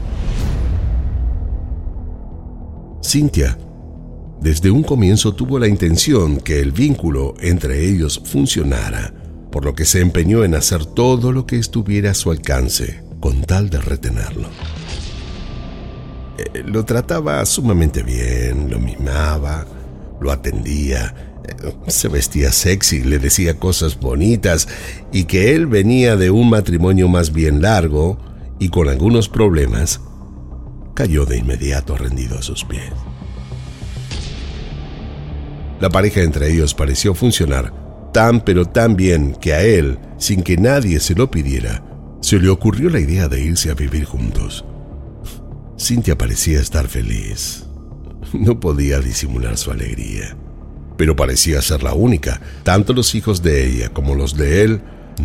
Cynthia, 3.02 3.58
desde 4.40 4.70
un 4.70 4.82
comienzo 4.82 5.34
tuvo 5.34 5.58
la 5.58 5.66
intención 5.66 6.38
que 6.38 6.60
el 6.60 6.72
vínculo 6.72 7.34
entre 7.40 7.88
ellos 7.88 8.20
funcionara, 8.24 9.12
por 9.50 9.64
lo 9.64 9.74
que 9.74 9.84
se 9.84 10.00
empeñó 10.00 10.44
en 10.44 10.54
hacer 10.54 10.84
todo 10.84 11.32
lo 11.32 11.46
que 11.46 11.58
estuviera 11.58 12.10
a 12.10 12.14
su 12.14 12.30
alcance 12.30 13.02
con 13.18 13.42
tal 13.42 13.70
de 13.70 13.80
retenerlo. 13.80 14.48
Eh, 16.38 16.62
lo 16.64 16.84
trataba 16.84 17.44
sumamente 17.46 18.02
bien, 18.02 18.70
lo 18.70 18.78
mimaba, 18.78 19.66
lo 20.20 20.30
atendía, 20.30 21.27
se 21.86 22.08
vestía 22.08 22.52
sexy, 22.52 23.02
le 23.02 23.18
decía 23.18 23.58
cosas 23.58 23.98
bonitas 23.98 24.68
y 25.12 25.24
que 25.24 25.54
él 25.54 25.66
venía 25.66 26.16
de 26.16 26.30
un 26.30 26.50
matrimonio 26.50 27.08
más 27.08 27.32
bien 27.32 27.62
largo 27.62 28.18
y 28.58 28.68
con 28.68 28.88
algunos 28.88 29.28
problemas, 29.28 30.00
cayó 30.94 31.24
de 31.26 31.38
inmediato 31.38 31.96
rendido 31.96 32.38
a 32.38 32.42
sus 32.42 32.64
pies. 32.64 32.92
La 35.80 35.90
pareja 35.90 36.22
entre 36.22 36.52
ellos 36.52 36.74
pareció 36.74 37.14
funcionar 37.14 37.72
tan 38.12 38.40
pero 38.40 38.64
tan 38.64 38.96
bien 38.96 39.36
que 39.40 39.52
a 39.52 39.62
él, 39.62 39.98
sin 40.18 40.42
que 40.42 40.56
nadie 40.56 40.98
se 40.98 41.14
lo 41.14 41.30
pidiera, 41.30 41.84
se 42.20 42.38
le 42.38 42.48
ocurrió 42.48 42.90
la 42.90 43.00
idea 43.00 43.28
de 43.28 43.40
irse 43.40 43.70
a 43.70 43.74
vivir 43.74 44.04
juntos. 44.04 44.64
Cintia 45.78 46.18
parecía 46.18 46.60
estar 46.60 46.88
feliz. 46.88 47.64
No 48.32 48.58
podía 48.58 48.98
disimular 48.98 49.56
su 49.56 49.70
alegría 49.70 50.36
pero 50.98 51.16
parecía 51.16 51.62
ser 51.62 51.82
la 51.82 51.94
única. 51.94 52.40
Tanto 52.64 52.92
los 52.92 53.14
hijos 53.14 53.42
de 53.42 53.66
ella 53.66 53.88
como 53.88 54.14
los 54.14 54.36
de 54.36 54.64
él 54.64 54.80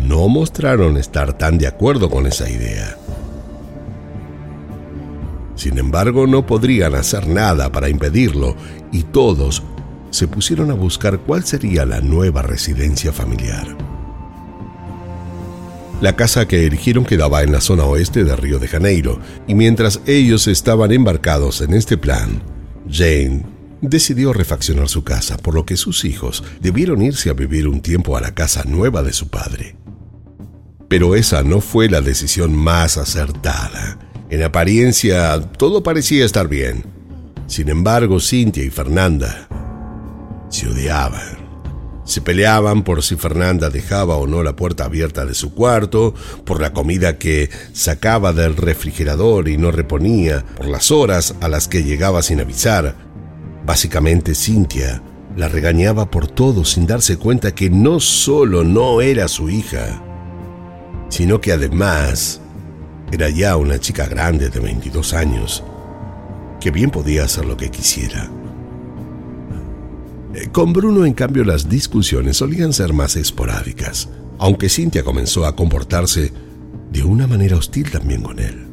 no 0.06 0.28
mostraron 0.28 0.96
estar 0.96 1.36
tan 1.36 1.58
de 1.58 1.66
acuerdo 1.66 2.08
con 2.08 2.26
esa 2.26 2.48
idea. 2.48 2.96
Sin 5.56 5.76
embargo, 5.76 6.26
no 6.26 6.46
podrían 6.46 6.94
hacer 6.94 7.26
nada 7.28 7.70
para 7.70 7.88
impedirlo 7.88 8.56
y 8.92 9.02
todos 9.02 9.62
se 10.10 10.28
pusieron 10.28 10.70
a 10.70 10.74
buscar 10.74 11.18
cuál 11.18 11.44
sería 11.44 11.84
la 11.84 12.00
nueva 12.00 12.42
residencia 12.42 13.12
familiar. 13.12 13.76
La 16.00 16.14
casa 16.14 16.46
que 16.46 16.66
eligieron 16.66 17.04
quedaba 17.04 17.42
en 17.42 17.50
la 17.50 17.60
zona 17.60 17.84
oeste 17.84 18.24
de 18.24 18.36
Río 18.36 18.58
de 18.58 18.68
Janeiro, 18.68 19.18
y 19.46 19.54
mientras 19.54 20.00
ellos 20.06 20.46
estaban 20.48 20.92
embarcados 20.92 21.62
en 21.62 21.72
este 21.72 21.96
plan, 21.96 22.42
Jane 22.90 23.53
decidió 23.88 24.32
refaccionar 24.32 24.88
su 24.88 25.04
casa, 25.04 25.36
por 25.36 25.54
lo 25.54 25.64
que 25.64 25.76
sus 25.76 26.04
hijos 26.04 26.44
debieron 26.60 27.02
irse 27.02 27.30
a 27.30 27.34
vivir 27.34 27.68
un 27.68 27.80
tiempo 27.80 28.16
a 28.16 28.20
la 28.20 28.34
casa 28.34 28.64
nueva 28.64 29.02
de 29.02 29.12
su 29.12 29.28
padre. 29.28 29.76
Pero 30.88 31.14
esa 31.14 31.42
no 31.42 31.60
fue 31.60 31.88
la 31.88 32.00
decisión 32.00 32.54
más 32.54 32.98
acertada. 32.98 33.98
En 34.30 34.42
apariencia, 34.42 35.40
todo 35.40 35.82
parecía 35.82 36.24
estar 36.24 36.48
bien. 36.48 36.84
Sin 37.46 37.68
embargo, 37.68 38.20
Cintia 38.20 38.64
y 38.64 38.70
Fernanda 38.70 39.48
se 40.48 40.68
odiaban. 40.68 41.44
Se 42.04 42.20
peleaban 42.20 42.84
por 42.84 43.02
si 43.02 43.16
Fernanda 43.16 43.70
dejaba 43.70 44.16
o 44.16 44.26
no 44.26 44.42
la 44.42 44.56
puerta 44.56 44.84
abierta 44.84 45.24
de 45.24 45.34
su 45.34 45.54
cuarto, 45.54 46.14
por 46.44 46.60
la 46.60 46.72
comida 46.72 47.18
que 47.18 47.48
sacaba 47.72 48.32
del 48.32 48.56
refrigerador 48.56 49.48
y 49.48 49.56
no 49.56 49.70
reponía, 49.70 50.44
por 50.56 50.66
las 50.66 50.90
horas 50.90 51.34
a 51.40 51.48
las 51.48 51.66
que 51.66 51.82
llegaba 51.82 52.22
sin 52.22 52.40
avisar. 52.40 53.03
Básicamente 53.66 54.34
Cintia 54.34 55.02
la 55.36 55.48
regañaba 55.48 56.10
por 56.10 56.28
todo 56.28 56.64
sin 56.64 56.86
darse 56.86 57.16
cuenta 57.16 57.54
que 57.54 57.70
no 57.70 57.98
solo 57.98 58.62
no 58.62 59.00
era 59.00 59.26
su 59.26 59.50
hija, 59.50 60.02
sino 61.08 61.40
que 61.40 61.52
además 61.52 62.40
era 63.10 63.30
ya 63.30 63.56
una 63.56 63.78
chica 63.78 64.06
grande 64.06 64.48
de 64.48 64.60
22 64.60 65.14
años, 65.14 65.64
que 66.60 66.70
bien 66.70 66.90
podía 66.90 67.24
hacer 67.24 67.44
lo 67.46 67.56
que 67.56 67.70
quisiera. 67.70 68.30
Eh, 70.34 70.48
con 70.50 70.72
Bruno, 70.72 71.04
en 71.04 71.14
cambio, 71.14 71.44
las 71.44 71.68
discusiones 71.68 72.36
solían 72.36 72.72
ser 72.72 72.92
más 72.92 73.16
esporádicas, 73.16 74.08
aunque 74.38 74.68
Cintia 74.68 75.04
comenzó 75.04 75.46
a 75.46 75.54
comportarse 75.54 76.32
de 76.90 77.02
una 77.02 77.26
manera 77.26 77.56
hostil 77.56 77.90
también 77.90 78.22
con 78.22 78.38
él. 78.38 78.63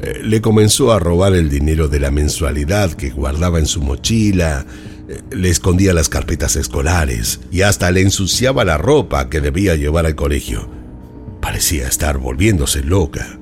Eh, 0.00 0.20
le 0.22 0.40
comenzó 0.40 0.92
a 0.92 0.98
robar 0.98 1.34
el 1.34 1.48
dinero 1.48 1.88
de 1.88 1.98
la 1.98 2.10
mensualidad 2.10 2.92
que 2.92 3.10
guardaba 3.10 3.58
en 3.58 3.66
su 3.66 3.82
mochila, 3.82 4.64
eh, 5.08 5.20
le 5.30 5.48
escondía 5.48 5.92
las 5.92 6.08
carpetas 6.08 6.54
escolares 6.56 7.40
y 7.50 7.62
hasta 7.62 7.90
le 7.90 8.02
ensuciaba 8.02 8.64
la 8.64 8.78
ropa 8.78 9.28
que 9.28 9.40
debía 9.40 9.74
llevar 9.74 10.06
al 10.06 10.14
colegio. 10.14 10.68
Parecía 11.40 11.88
estar 11.88 12.18
volviéndose 12.18 12.82
loca. 12.82 13.38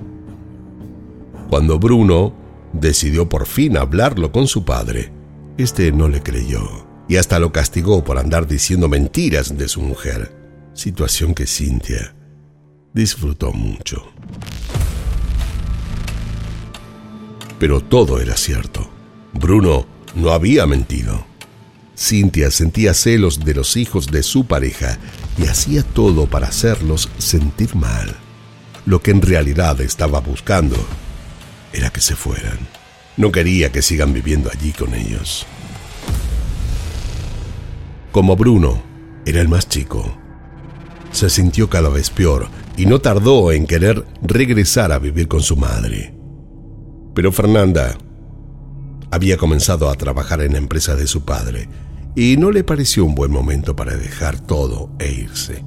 Cuando 1.51 1.79
Bruno 1.79 2.35
decidió 2.73 3.29
por 3.29 3.47
fin 3.47 3.77
hablarlo 3.77 4.33
con 4.33 4.47
su 4.47 4.65
padre, 4.65 5.13
este 5.59 5.93
no 5.93 6.09
le 6.09 6.23
creyó 6.23 6.87
y 7.09 7.17
hasta 7.17 7.39
lo 7.39 7.53
castigó 7.53 8.03
por 8.03 8.19
andar 8.19 8.47
diciendo 8.47 8.89
mentiras 8.89 9.57
de 9.57 9.69
su 9.69 9.81
mujer, 9.81 10.35
situación 10.75 11.35
que 11.35 11.47
Cintia 11.47 12.15
disfrutó 12.93 13.53
mucho. 13.53 14.03
Pero 17.59 17.81
todo 17.81 18.21
era 18.21 18.37
cierto. 18.37 18.91
Bruno 19.33 19.87
no 20.15 20.31
había 20.31 20.67
mentido. 20.67 21.27
Cintia 21.97 22.51
sentía 22.51 22.93
celos 22.93 23.45
de 23.45 23.55
los 23.55 23.77
hijos 23.77 24.09
de 24.09 24.23
su 24.23 24.45
pareja 24.45 24.99
y 25.39 25.47
hacía 25.47 25.83
todo 25.83 26.27
para 26.27 26.49
hacerlos 26.49 27.09
sentir 27.19 27.75
mal. 27.75 28.15
Lo 28.85 29.01
que 29.01 29.11
en 29.11 29.23
realidad 29.23 29.81
estaba 29.81 30.21
buscando 30.21 30.77
era 31.73 31.91
que 31.91 32.01
se 32.01 32.15
fueran. 32.15 32.59
No 33.17 33.33
quería 33.33 33.73
que 33.73 33.83
sigan 33.83 34.13
viviendo 34.13 34.51
allí 34.53 34.73
con 34.73 34.95
ellos. 34.95 35.47
Como 38.13 38.37
Bruno 38.37 38.83
era 39.25 39.41
el 39.41 39.49
más 39.49 39.69
chico, 39.69 40.17
se 41.13 41.31
sintió 41.31 41.69
cada 41.69 41.89
vez 41.89 42.11
peor 42.11 42.49
y 42.77 42.87
no 42.87 43.01
tardó 43.01 43.53
en 43.53 43.67
querer 43.67 44.05
regresar 44.23 44.93
a 44.93 44.99
vivir 44.99 45.29
con 45.29 45.43
su 45.43 45.57
madre. 45.57 46.16
Pero 47.17 47.33
Fernanda 47.33 47.97
había 49.11 49.39
comenzado 49.39 49.89
a 49.89 49.95
trabajar 49.95 50.43
en 50.43 50.53
la 50.53 50.59
empresa 50.59 50.97
de 50.97 51.07
su 51.07 51.25
padre 51.25 51.67
y 52.15 52.37
no 52.37 52.51
le 52.51 52.63
pareció 52.63 53.07
un 53.07 53.15
buen 53.15 53.31
momento 53.31 53.75
para 53.75 53.97
dejar 53.97 54.39
todo 54.39 54.91
e 54.99 55.11
irse. 55.13 55.65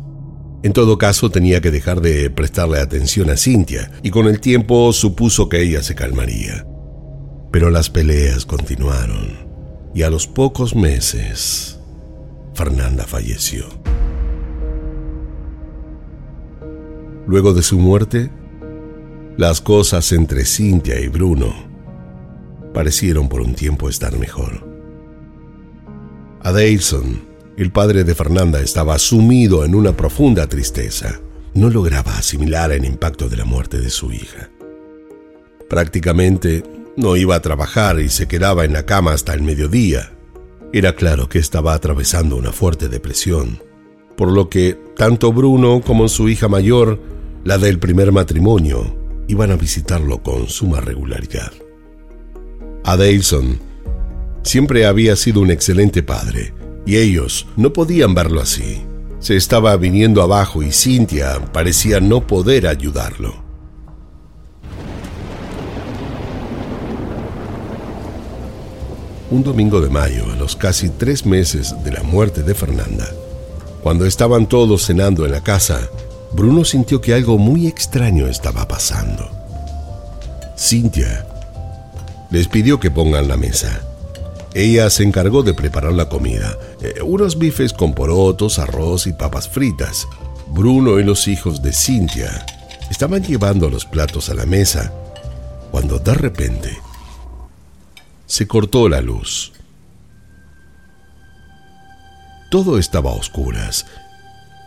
En 0.61 0.73
todo 0.73 0.99
caso, 0.99 1.31
tenía 1.31 1.59
que 1.59 1.71
dejar 1.71 2.01
de 2.01 2.29
prestarle 2.29 2.79
atención 2.79 3.31
a 3.31 3.35
Cintia 3.35 3.89
y 4.03 4.11
con 4.11 4.27
el 4.27 4.39
tiempo 4.39 4.93
supuso 4.93 5.49
que 5.49 5.63
ella 5.63 5.81
se 5.81 5.95
calmaría. 5.95 6.67
Pero 7.51 7.71
las 7.71 7.89
peleas 7.89 8.45
continuaron 8.45 9.49
y 9.95 10.03
a 10.03 10.11
los 10.11 10.27
pocos 10.27 10.75
meses 10.75 11.79
Fernanda 12.53 13.07
falleció. 13.07 13.65
Luego 17.25 17.55
de 17.55 17.63
su 17.63 17.79
muerte, 17.79 18.29
las 19.39 19.61
cosas 19.61 20.11
entre 20.11 20.43
Cintia 20.43 20.99
y 20.99 21.07
Bruno 21.07 21.55
parecieron 22.73 23.29
por 23.29 23.39
un 23.39 23.55
tiempo 23.55 23.87
estar 23.87 24.19
mejor. 24.19 24.67
Adelson, 26.41 27.21
el 27.55 27.71
padre 27.71 28.03
de 28.03 28.15
Fernanda, 28.15 28.59
estaba 28.59 28.99
sumido 28.99 29.63
en 29.63 29.75
una 29.75 29.95
profunda 29.95 30.47
tristeza. 30.47 31.21
No 31.53 31.69
lograba 31.69 32.17
asimilar 32.17 32.73
el 32.73 32.83
impacto 32.83 33.29
de 33.29 33.37
la 33.37 33.45
muerte 33.45 33.79
de 33.79 33.89
su 33.89 34.11
hija. 34.11 34.49
Prácticamente 35.69 36.61
no 36.97 37.15
iba 37.15 37.35
a 37.35 37.41
trabajar 37.41 38.01
y 38.01 38.09
se 38.09 38.27
quedaba 38.27 38.65
en 38.65 38.73
la 38.73 38.85
cama 38.85 39.13
hasta 39.13 39.33
el 39.33 39.41
mediodía. 39.41 40.11
Era 40.73 40.97
claro 40.97 41.29
que 41.29 41.39
estaba 41.39 41.73
atravesando 41.75 42.35
una 42.35 42.51
fuerte 42.51 42.89
depresión, 42.89 43.63
por 44.17 44.33
lo 44.33 44.49
que 44.49 44.77
tanto 44.97 45.31
Bruno 45.31 45.79
como 45.79 46.09
su 46.09 46.27
hija 46.27 46.49
mayor, 46.49 46.99
la 47.45 47.57
del 47.57 47.79
primer 47.79 48.11
matrimonio, 48.11 48.98
iban 49.29 49.51
a 49.51 49.55
visitarlo 49.55 50.23
con 50.23 50.49
suma 50.49 50.81
regularidad. 50.81 51.51
Adelson 52.83 53.59
siempre 54.41 54.87
había 54.87 55.15
sido 55.15 55.39
un 55.39 55.51
excelente 55.51 56.01
padre, 56.01 56.53
y 56.85 56.97
ellos 56.97 57.45
no 57.55 57.71
podían 57.71 58.15
verlo 58.15 58.41
así. 58.41 58.81
Se 59.19 59.35
estaba 59.35 59.77
viniendo 59.77 60.23
abajo 60.23 60.63
y 60.63 60.71
Cynthia 60.71 61.39
parecía 61.53 61.99
no 61.99 62.25
poder 62.25 62.65
ayudarlo. 62.65 63.35
Un 69.29 69.43
domingo 69.43 69.79
de 69.79 69.91
mayo, 69.91 70.25
a 70.31 70.35
los 70.37 70.55
casi 70.55 70.89
tres 70.89 71.27
meses 71.27 71.75
de 71.83 71.91
la 71.91 72.01
muerte 72.01 72.41
de 72.41 72.55
Fernanda, 72.55 73.07
cuando 73.83 74.07
estaban 74.07 74.49
todos 74.49 74.87
cenando 74.87 75.23
en 75.23 75.33
la 75.33 75.43
casa, 75.43 75.87
Bruno 76.31 76.63
sintió 76.63 77.01
que 77.01 77.13
algo 77.13 77.37
muy 77.37 77.67
extraño 77.67 78.27
estaba 78.27 78.67
pasando. 78.67 79.29
Cynthia 80.57 81.25
les 82.29 82.47
pidió 82.47 82.79
que 82.79 82.91
pongan 82.91 83.27
la 83.27 83.37
mesa. 83.37 83.81
Ella 84.53 84.89
se 84.89 85.03
encargó 85.03 85.43
de 85.43 85.53
preparar 85.53 85.93
la 85.93 86.09
comida, 86.09 86.57
eh, 86.81 87.01
unos 87.03 87.37
bifes 87.37 87.73
con 87.73 87.93
porotos, 87.93 88.59
arroz 88.59 89.07
y 89.07 89.13
papas 89.13 89.47
fritas. 89.47 90.07
Bruno 90.47 90.99
y 90.99 91.03
los 91.03 91.27
hijos 91.27 91.61
de 91.61 91.71
Cynthia 91.71 92.45
estaban 92.89 93.23
llevando 93.23 93.69
los 93.69 93.85
platos 93.85 94.29
a 94.29 94.33
la 94.33 94.45
mesa 94.45 94.91
cuando 95.71 95.99
de 95.99 96.13
repente 96.15 96.77
se 98.25 98.47
cortó 98.47 98.89
la 98.89 99.01
luz. 99.01 99.53
Todo 102.49 102.79
estaba 102.79 103.11
a 103.11 103.15
oscuras. 103.15 103.85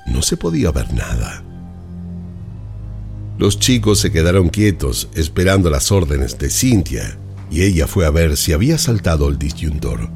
No 0.06 0.22
se 0.22 0.36
podía 0.36 0.70
ver 0.70 0.92
nada. 0.94 1.42
Los 3.42 3.58
chicos 3.58 3.98
se 3.98 4.12
quedaron 4.12 4.50
quietos 4.50 5.08
esperando 5.16 5.68
las 5.68 5.90
órdenes 5.90 6.38
de 6.38 6.48
Cintia 6.48 7.18
y 7.50 7.62
ella 7.62 7.88
fue 7.88 8.06
a 8.06 8.10
ver 8.10 8.36
si 8.36 8.52
había 8.52 8.78
saltado 8.78 9.28
el 9.28 9.36
disyuntor. 9.36 10.08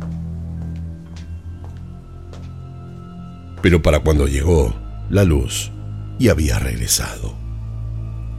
Pero 3.63 3.83
para 3.83 3.99
cuando 3.99 4.29
llegó, 4.29 4.77
la 5.11 5.25
luz 5.25 5.73
ya 6.21 6.31
había 6.31 6.61
regresado. 6.61 7.37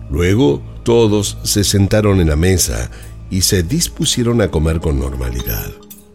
Luego 0.09 0.63
todos 0.83 1.37
se 1.43 1.65
sentaron 1.65 2.21
en 2.21 2.29
la 2.29 2.37
mesa 2.37 2.89
y 3.29 3.41
se 3.41 3.63
dispusieron 3.63 4.39
a 4.39 4.51
comer 4.51 4.79
con 4.79 4.97
normalidad. 4.97 5.69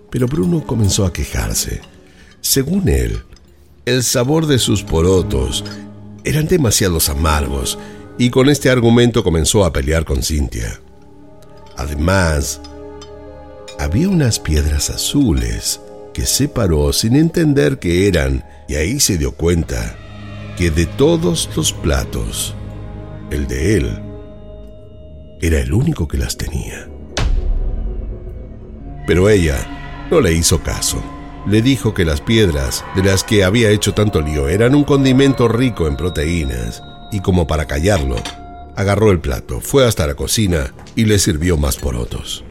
Pero 0.08 0.28
Bruno 0.28 0.64
comenzó 0.66 1.04
a 1.04 1.12
quejarse. 1.12 1.82
Según 2.40 2.88
él, 2.88 3.20
el 3.84 4.02
sabor 4.02 4.46
de 4.46 4.58
sus 4.58 4.82
porotos 4.82 5.62
eran 6.24 6.46
demasiados 6.46 7.10
amargos 7.10 7.78
y 8.18 8.30
con 8.30 8.48
este 8.48 8.70
argumento 8.70 9.24
comenzó 9.24 9.64
a 9.64 9.72
pelear 9.72 10.04
con 10.04 10.22
Cintia. 10.22 10.80
Además, 11.76 12.60
había 13.78 14.08
unas 14.08 14.38
piedras 14.38 14.90
azules 14.90 15.80
que 16.12 16.26
separó 16.26 16.92
sin 16.92 17.16
entender 17.16 17.78
qué 17.78 18.06
eran 18.06 18.44
y 18.68 18.74
ahí 18.74 19.00
se 19.00 19.16
dio 19.16 19.32
cuenta 19.32 19.96
que 20.56 20.70
de 20.70 20.86
todos 20.86 21.48
los 21.56 21.72
platos, 21.72 22.54
el 23.30 23.46
de 23.46 23.76
él 23.76 24.02
era 25.40 25.58
el 25.60 25.72
único 25.72 26.06
que 26.06 26.18
las 26.18 26.36
tenía. 26.36 26.88
Pero 29.06 29.28
ella 29.28 30.06
no 30.10 30.20
le 30.20 30.32
hizo 30.32 30.62
caso. 30.62 31.02
Le 31.48 31.60
dijo 31.60 31.92
que 31.92 32.04
las 32.04 32.20
piedras 32.20 32.84
de 32.94 33.02
las 33.02 33.24
que 33.24 33.42
había 33.42 33.70
hecho 33.70 33.94
tanto 33.94 34.20
lío 34.20 34.48
eran 34.48 34.76
un 34.76 34.84
condimento 34.84 35.48
rico 35.48 35.88
en 35.88 35.96
proteínas 35.96 36.84
y 37.12 37.20
como 37.20 37.46
para 37.46 37.66
callarlo, 37.66 38.16
agarró 38.74 39.10
el 39.12 39.20
plato, 39.20 39.60
fue 39.60 39.86
hasta 39.86 40.06
la 40.06 40.14
cocina 40.14 40.74
y 40.96 41.04
le 41.04 41.18
sirvió 41.18 41.56
más 41.56 41.76
porotos. 41.76 42.44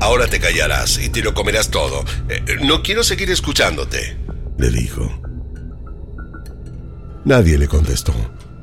Ahora 0.00 0.28
te 0.28 0.38
callarás 0.38 0.98
y 0.98 1.08
te 1.08 1.22
lo 1.22 1.34
comerás 1.34 1.70
todo. 1.70 2.04
Eh, 2.28 2.42
no 2.62 2.82
quiero 2.82 3.02
seguir 3.02 3.30
escuchándote, 3.30 4.16
le 4.56 4.70
dijo. 4.70 5.20
Nadie 7.24 7.58
le 7.58 7.66
contestó. 7.66 8.14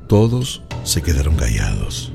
Todos 0.07 0.63
se 0.83 1.01
quedaron 1.01 1.35
callados. 1.35 2.13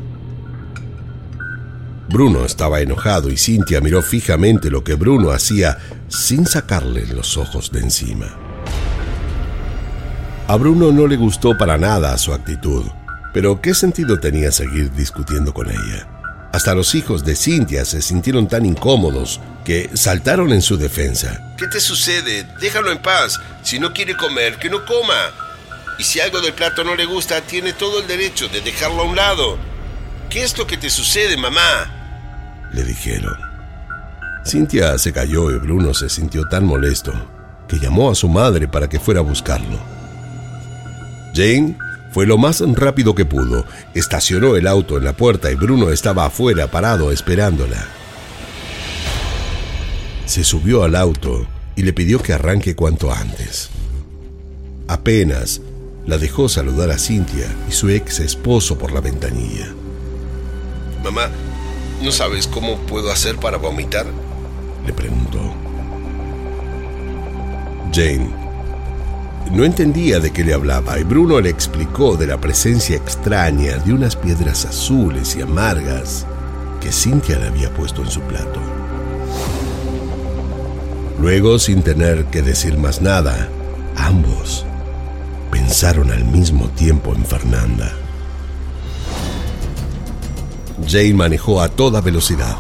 Bruno 2.09 2.45
estaba 2.45 2.81
enojado 2.81 3.31
y 3.31 3.37
Cintia 3.37 3.81
miró 3.81 4.03
fijamente 4.03 4.71
lo 4.71 4.83
que 4.83 4.95
Bruno 4.95 5.31
hacía 5.31 5.79
sin 6.09 6.47
sacarle 6.47 7.07
los 7.07 7.37
ojos 7.37 7.71
de 7.71 7.81
encima. 7.81 8.50
A 10.51 10.57
Bruno 10.57 10.91
no 10.91 11.07
le 11.07 11.17
gustó 11.17 11.57
para 11.57 11.79
nada 11.79 12.19
su 12.19 12.35
actitud, 12.35 12.85
pero 13.33 13.61
¿qué 13.61 13.73
sentido 13.73 14.19
tenía 14.19 14.51
seguir 14.51 14.91
discutiendo 14.91 15.55
con 15.55 15.71
ella? 15.71 16.09
Hasta 16.53 16.75
los 16.75 16.97
hijos 16.97 17.25
de 17.25 17.37
Cintia 17.37 17.85
se 17.85 18.03
sintieron 18.03 18.49
tan 18.49 18.67
incómodos 18.67 19.41
que 19.65 19.91
saltaron 19.95 20.51
en 20.51 20.61
su 20.61 20.77
defensa. 20.77 21.55
¿Qué 21.57 21.69
te 21.69 21.79
sucede? 21.79 22.49
Déjalo 22.61 22.91
en 22.91 22.99
paz. 22.99 23.41
Si 23.63 23.79
no 23.79 23.93
quiere 23.93 24.17
comer, 24.17 24.57
que 24.57 24.69
no 24.69 24.85
coma. 24.85 25.31
Y 26.01 26.03
si 26.03 26.19
algo 26.19 26.41
del 26.41 26.55
plato 26.55 26.83
no 26.83 26.97
le 26.97 27.05
gusta, 27.05 27.41
tiene 27.43 27.73
todo 27.73 28.01
el 28.01 28.09
derecho 28.09 28.49
de 28.49 28.61
dejarlo 28.61 29.03
a 29.03 29.05
un 29.05 29.15
lado. 29.15 29.57
¿Qué 30.31 30.43
es 30.43 30.59
lo 30.59 30.67
que 30.67 30.77
te 30.77 30.91
sucede, 30.91 31.37
mamá? 31.37 32.69
le 32.73 32.83
dijeron. 32.83 33.39
Cintia 34.45 34.99
se 34.99 35.13
cayó 35.13 35.49
y 35.53 35.59
Bruno 35.61 35.95
se 35.95 36.09
sintió 36.09 36.49
tan 36.49 36.65
molesto 36.65 37.13
que 37.69 37.79
llamó 37.79 38.11
a 38.11 38.17
su 38.17 38.29
madre 38.29 38.67
para 38.67 38.89
que 38.89 38.99
fuera 38.99 39.21
a 39.21 39.23
buscarlo. 39.23 40.00
Jane 41.35 41.77
fue 42.13 42.27
lo 42.27 42.39
más 42.39 42.61
rápido 42.61 43.15
que 43.15 43.25
pudo, 43.25 43.65
estacionó 43.95 44.57
el 44.57 44.67
auto 44.67 44.97
en 44.97 45.05
la 45.05 45.13
puerta 45.13 45.51
y 45.51 45.55
Bruno 45.55 45.91
estaba 45.91 46.27
afuera 46.27 46.71
parado 46.71 47.13
esperándola. 47.13 47.87
Se 50.27 50.45
subió 50.45 50.85
al 50.85 50.97
auto 50.97 51.47
y 51.77 51.83
le 51.83 51.93
pidió 51.93 52.21
que 52.21 52.33
arranque 52.33 52.75
cuanto 52.75 53.13
antes. 53.13 53.71
Apenas 54.89 55.61
la 56.07 56.19
dejó 56.19 56.49
saludar 56.49 56.91
a 56.91 56.99
Cintia 56.99 57.47
y 57.69 57.73
su 57.73 57.89
ex 57.91 58.21
esposo 58.21 58.77
por 58.77 58.93
la 58.93 59.01
ventanilla. 59.01 59.69
Mamá, 61.05 61.31
¿No 62.03 62.11
sabes 62.11 62.47
cómo 62.47 62.79
puedo 62.87 63.13
hacer 63.13 63.37
para 63.37 63.59
vomitar? 63.59 64.07
Le 64.87 64.93
preguntó. 64.93 65.39
Jane 67.93 68.31
no 69.51 69.65
entendía 69.65 70.21
de 70.21 70.33
qué 70.33 70.45
le 70.45 70.55
hablaba 70.55 70.99
y 70.99 71.05
Bruno 71.05 71.41
le 71.41 71.51
explicó 71.51 72.17
de 72.17 72.27
la 72.27 72.41
presencia 72.41 72.97
extraña 72.97 73.79
de 73.79 73.93
unas 73.93 74.15
piedras 74.17 74.65
azules 74.65 75.35
y 75.37 75.43
amargas 75.43 76.27
que 76.81 76.93
Cynthia 76.93 77.39
le 77.39 77.49
había 77.49 77.73
puesto 77.75 78.03
en 78.03 78.11
su 78.11 78.21
plato. 78.23 78.61
Luego, 81.21 81.59
sin 81.59 81.83
tener 81.83 82.27
que 82.27 82.43
decir 82.43 82.79
más 82.79 83.03
nada, 83.03 83.49
ambos 83.97 84.65
pensaron 85.51 86.11
al 86.11 86.25
mismo 86.25 86.69
tiempo 86.69 87.15
en 87.15 87.25
Fernanda. 87.25 87.93
Jane 90.87 91.15
manejó 91.15 91.61
a 91.61 91.69
toda 91.69 92.01
velocidad. 92.01 92.57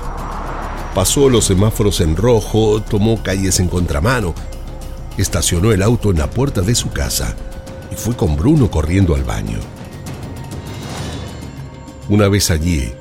Pasó 0.94 1.30
los 1.30 1.46
semáforos 1.46 2.00
en 2.00 2.16
rojo, 2.16 2.82
tomó 2.82 3.22
calles 3.22 3.60
en 3.60 3.68
contramano, 3.68 4.34
estacionó 5.20 5.72
el 5.72 5.82
auto 5.82 6.10
en 6.10 6.18
la 6.18 6.30
puerta 6.30 6.62
de 6.62 6.74
su 6.74 6.90
casa 6.90 7.36
y 7.90 7.94
fue 7.94 8.16
con 8.16 8.36
Bruno 8.36 8.70
corriendo 8.70 9.14
al 9.14 9.24
baño. 9.24 9.58
Una 12.08 12.28
vez 12.28 12.50
allí, 12.50 12.92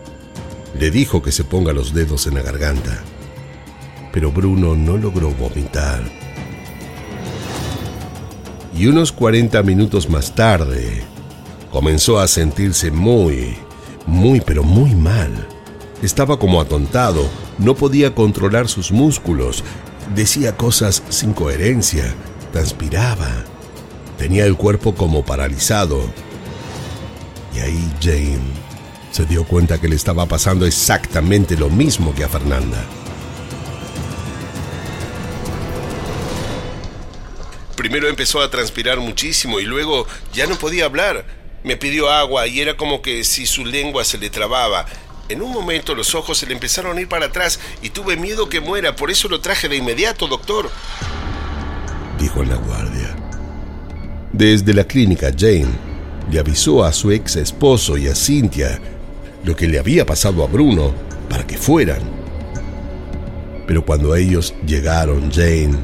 le 0.77 0.91
dijo 0.91 1.21
que 1.21 1.31
se 1.31 1.43
ponga 1.43 1.73
los 1.73 1.93
dedos 1.93 2.27
en 2.27 2.35
la 2.35 2.41
garganta, 2.41 3.03
pero 4.11 4.31
Bruno 4.31 4.75
no 4.75 4.97
logró 4.97 5.31
vomitar. 5.31 6.03
Y 8.75 8.87
unos 8.87 9.11
40 9.11 9.61
minutos 9.63 10.09
más 10.09 10.35
tarde, 10.35 11.03
comenzó 11.71 12.19
a 12.19 12.27
sentirse 12.27 12.91
muy, 12.91 13.57
muy 14.05 14.41
pero 14.41 14.63
muy 14.63 14.95
mal. 14.95 15.47
Estaba 16.01 16.39
como 16.39 16.61
atontado, 16.61 17.27
no 17.57 17.75
podía 17.75 18.15
controlar 18.15 18.67
sus 18.67 18.91
músculos, 18.91 19.63
decía 20.13 20.55
cosas 20.57 21.03
sin 21.09 21.33
coherencia, 21.33 22.13
transpiraba, 22.51 23.45
tenía 24.17 24.45
el 24.45 24.55
cuerpo 24.55 24.95
como 24.95 25.23
paralizado. 25.23 26.01
Y 27.55 27.59
ahí 27.59 27.93
Jane 28.01 28.39
se 29.11 29.25
dio 29.25 29.43
cuenta 29.43 29.79
que 29.79 29.87
le 29.87 29.95
estaba 29.95 30.25
pasando 30.25 30.65
exactamente 30.65 31.57
lo 31.57 31.69
mismo 31.69 32.13
que 32.13 32.23
a 32.23 32.29
Fernanda. 32.29 32.83
Primero 37.75 38.09
empezó 38.09 38.41
a 38.41 38.51
transpirar 38.51 38.99
muchísimo 38.99 39.59
y 39.59 39.65
luego 39.65 40.05
ya 40.33 40.47
no 40.47 40.57
podía 40.57 40.85
hablar. 40.85 41.25
Me 41.63 41.77
pidió 41.77 42.09
agua 42.09 42.45
y 42.45 42.59
era 42.59 42.75
como 42.75 43.01
que 43.01 43.23
si 43.23 43.45
su 43.45 43.65
lengua 43.65 44.03
se 44.03 44.17
le 44.17 44.29
trababa. 44.29 44.85
En 45.29 45.43
un 45.43 45.51
momento 45.51 45.93
los 45.93 46.15
ojos 46.15 46.39
se 46.39 46.47
le 46.47 46.53
empezaron 46.53 46.97
a 46.97 47.01
ir 47.01 47.07
para 47.07 47.27
atrás 47.27 47.59
y 47.83 47.91
tuve 47.91 48.17
miedo 48.17 48.49
que 48.49 48.59
muera, 48.59 48.95
por 48.95 49.11
eso 49.11 49.29
lo 49.29 49.39
traje 49.39 49.69
de 49.69 49.77
inmediato, 49.77 50.27
doctor. 50.27 50.71
Dijo 52.19 52.43
la 52.43 52.55
guardia. 52.55 53.15
Desde 54.33 54.73
la 54.73 54.83
clínica, 54.85 55.31
Jane 55.37 55.69
le 56.31 56.39
avisó 56.39 56.83
a 56.83 56.91
su 56.91 57.11
ex 57.11 57.35
esposo 57.35 57.95
y 57.95 58.07
a 58.07 58.15
Cynthia 58.15 58.79
lo 59.43 59.55
que 59.55 59.67
le 59.67 59.77
había 59.77 60.03
pasado 60.03 60.43
a 60.43 60.47
Bruno 60.47 60.95
para 61.29 61.45
que 61.45 61.57
fueran. 61.57 62.01
Pero 63.67 63.85
cuando 63.85 64.15
ellos 64.15 64.55
llegaron, 64.65 65.31
Jane 65.31 65.77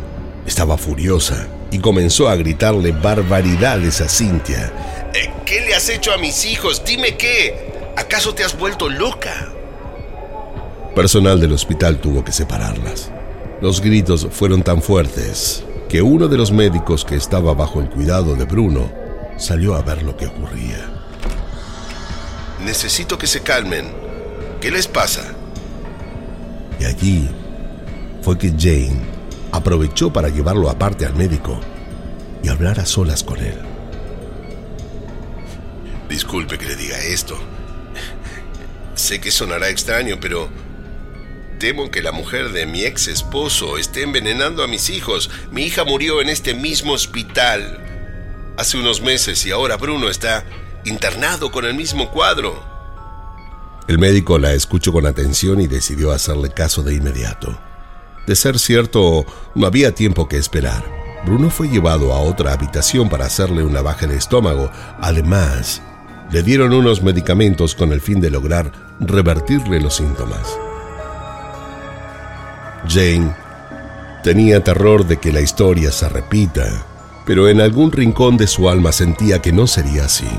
estaba 0.48 0.76
furiosa 0.76 1.48
y 1.70 1.78
comenzó 1.78 2.30
a 2.30 2.36
gritarle 2.36 2.92
barbaridades 2.92 4.02
a 4.02 4.10
Cynthia 4.10 4.72
eh, 5.14 5.32
¿Qué 5.46 5.62
le 5.62 5.76
has 5.76 5.88
hecho 5.90 6.12
a 6.12 6.18
mis 6.18 6.46
hijos? 6.46 6.84
Dime 6.84 7.16
qué. 7.16 7.75
¿Acaso 7.98 8.36
te 8.36 8.44
has 8.44 8.58
vuelto 8.58 8.90
loca? 8.90 9.50
Personal 10.96 11.40
del 11.40 11.54
hospital 11.54 12.00
tuvo 12.00 12.24
que 12.24 12.32
separarlas. 12.32 13.12
Los 13.62 13.82
gritos 13.82 14.28
fueron 14.32 14.64
tan 14.64 14.82
fuertes 14.82 15.64
que 15.88 16.02
uno 16.02 16.28
de 16.28 16.38
los 16.38 16.52
médicos 16.52 17.06
que 17.06 17.16
estaba 17.16 17.54
bajo 17.54 17.80
el 17.80 17.90
cuidado 17.90 18.36
de 18.36 18.46
Bruno 18.46 18.92
salió 19.38 19.76
a 19.76 19.82
ver 19.82 20.04
lo 20.04 20.16
que 20.18 20.28
ocurría. 20.28 20.78
Necesito 22.66 23.18
que 23.18 23.28
se 23.28 23.42
calmen. 23.42 23.94
¿Qué 24.60 24.72
les 24.72 24.88
pasa? 24.88 25.24
Y 26.80 26.86
allí 26.86 27.30
fue 28.22 28.38
que 28.38 28.50
Jane 28.58 29.00
aprovechó 29.52 30.12
para 30.12 30.30
llevarlo 30.30 30.70
aparte 30.70 31.06
al 31.06 31.16
médico 31.16 31.60
y 32.44 32.50
hablar 32.50 32.80
a 32.80 32.86
solas 32.86 33.24
con 33.24 33.38
él. 33.40 33.58
Disculpe 36.10 36.58
que 36.58 36.66
le 36.66 36.76
diga 36.76 36.98
esto. 37.00 37.38
Sé 39.06 39.22
que 39.22 39.30
sonará 39.30 39.70
extraño, 39.70 40.18
pero 40.20 40.50
temo 41.60 41.92
que 41.92 42.02
la 42.02 42.12
mujer 42.12 42.50
de 42.54 42.66
mi 42.66 42.86
ex 42.86 43.08
esposo 43.08 43.78
esté 43.78 44.02
envenenando 44.02 44.64
a 44.64 44.68
mis 44.68 44.90
hijos. 44.90 45.30
Mi 45.52 45.62
hija 45.62 45.84
murió 45.84 46.24
en 46.24 46.30
este 46.30 46.56
mismo 46.56 46.94
hospital 46.94 47.86
hace 48.58 48.78
unos 48.80 49.02
meses 49.02 49.46
y 49.46 49.52
ahora 49.52 49.78
Bruno 49.78 50.10
está 50.10 50.44
internado 50.86 51.52
con 51.52 51.66
el 51.66 51.76
mismo 51.76 52.10
cuadro. 52.10 52.66
El 53.88 54.00
médico 54.00 54.40
la 54.40 54.54
escuchó 54.54 54.92
con 54.92 55.06
atención 55.06 55.62
y 55.62 55.68
decidió 55.68 56.12
hacerle 56.12 56.50
caso 56.50 56.82
de 56.82 56.96
inmediato. 56.96 57.56
De 58.26 58.36
ser 58.36 58.58
cierto, 58.58 59.24
no 59.54 59.68
había 59.68 59.94
tiempo 59.94 60.28
que 60.28 60.38
esperar. 60.38 60.84
Bruno 61.28 61.52
fue 61.52 61.68
llevado 61.68 62.12
a 62.12 62.22
otra 62.22 62.54
habitación 62.54 63.08
para 63.08 63.28
hacerle 63.28 63.64
una 63.64 63.84
baja 63.84 64.08
de 64.08 64.18
estómago. 64.18 64.72
Además, 65.00 65.84
le 66.32 66.44
dieron 66.44 66.74
unos 66.74 67.02
medicamentos 67.02 67.76
con 67.76 67.92
el 67.92 68.02
fin 68.02 68.20
de 68.20 68.30
lograr 68.30 68.72
revertirle 69.00 69.80
los 69.82 69.96
síntomas. 69.96 70.58
Jane 72.88 73.36
tenía 74.24 74.64
terror 74.64 75.06
de 75.06 75.18
que 75.18 75.32
la 75.32 75.42
historia 75.42 75.92
se 75.92 76.10
repita, 76.10 76.86
pero 77.26 77.50
en 77.50 77.62
algún 77.62 77.92
rincón 77.92 78.38
de 78.38 78.48
su 78.48 78.70
alma 78.70 78.92
sentía 78.92 79.42
que 79.42 79.52
no 79.52 79.68
sería 79.68 80.06
así. 80.06 80.30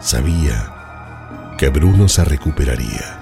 Sabía 0.00 0.72
que 1.58 1.68
Bruno 1.68 2.08
se 2.08 2.24
recuperaría. 2.24 3.21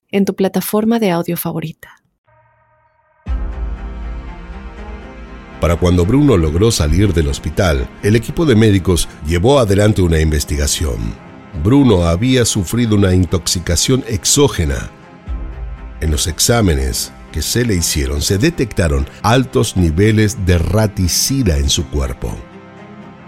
en 0.11 0.25
tu 0.25 0.35
plataforma 0.35 0.99
de 0.99 1.11
audio 1.11 1.37
favorita. 1.37 2.01
Para 5.61 5.75
cuando 5.75 6.05
Bruno 6.05 6.37
logró 6.37 6.71
salir 6.71 7.13
del 7.13 7.27
hospital, 7.27 7.87
el 8.01 8.15
equipo 8.15 8.45
de 8.45 8.55
médicos 8.55 9.07
llevó 9.27 9.59
adelante 9.59 10.01
una 10.01 10.19
investigación. 10.19 10.97
Bruno 11.63 12.05
había 12.05 12.45
sufrido 12.45 12.95
una 12.95 13.13
intoxicación 13.13 14.03
exógena. 14.07 14.89
En 15.99 16.09
los 16.09 16.25
exámenes 16.25 17.13
que 17.31 17.43
se 17.43 17.63
le 17.63 17.75
hicieron 17.75 18.21
se 18.23 18.39
detectaron 18.39 19.07
altos 19.21 19.77
niveles 19.77 20.45
de 20.47 20.57
raticida 20.57 21.57
en 21.57 21.69
su 21.69 21.85
cuerpo. 21.89 22.35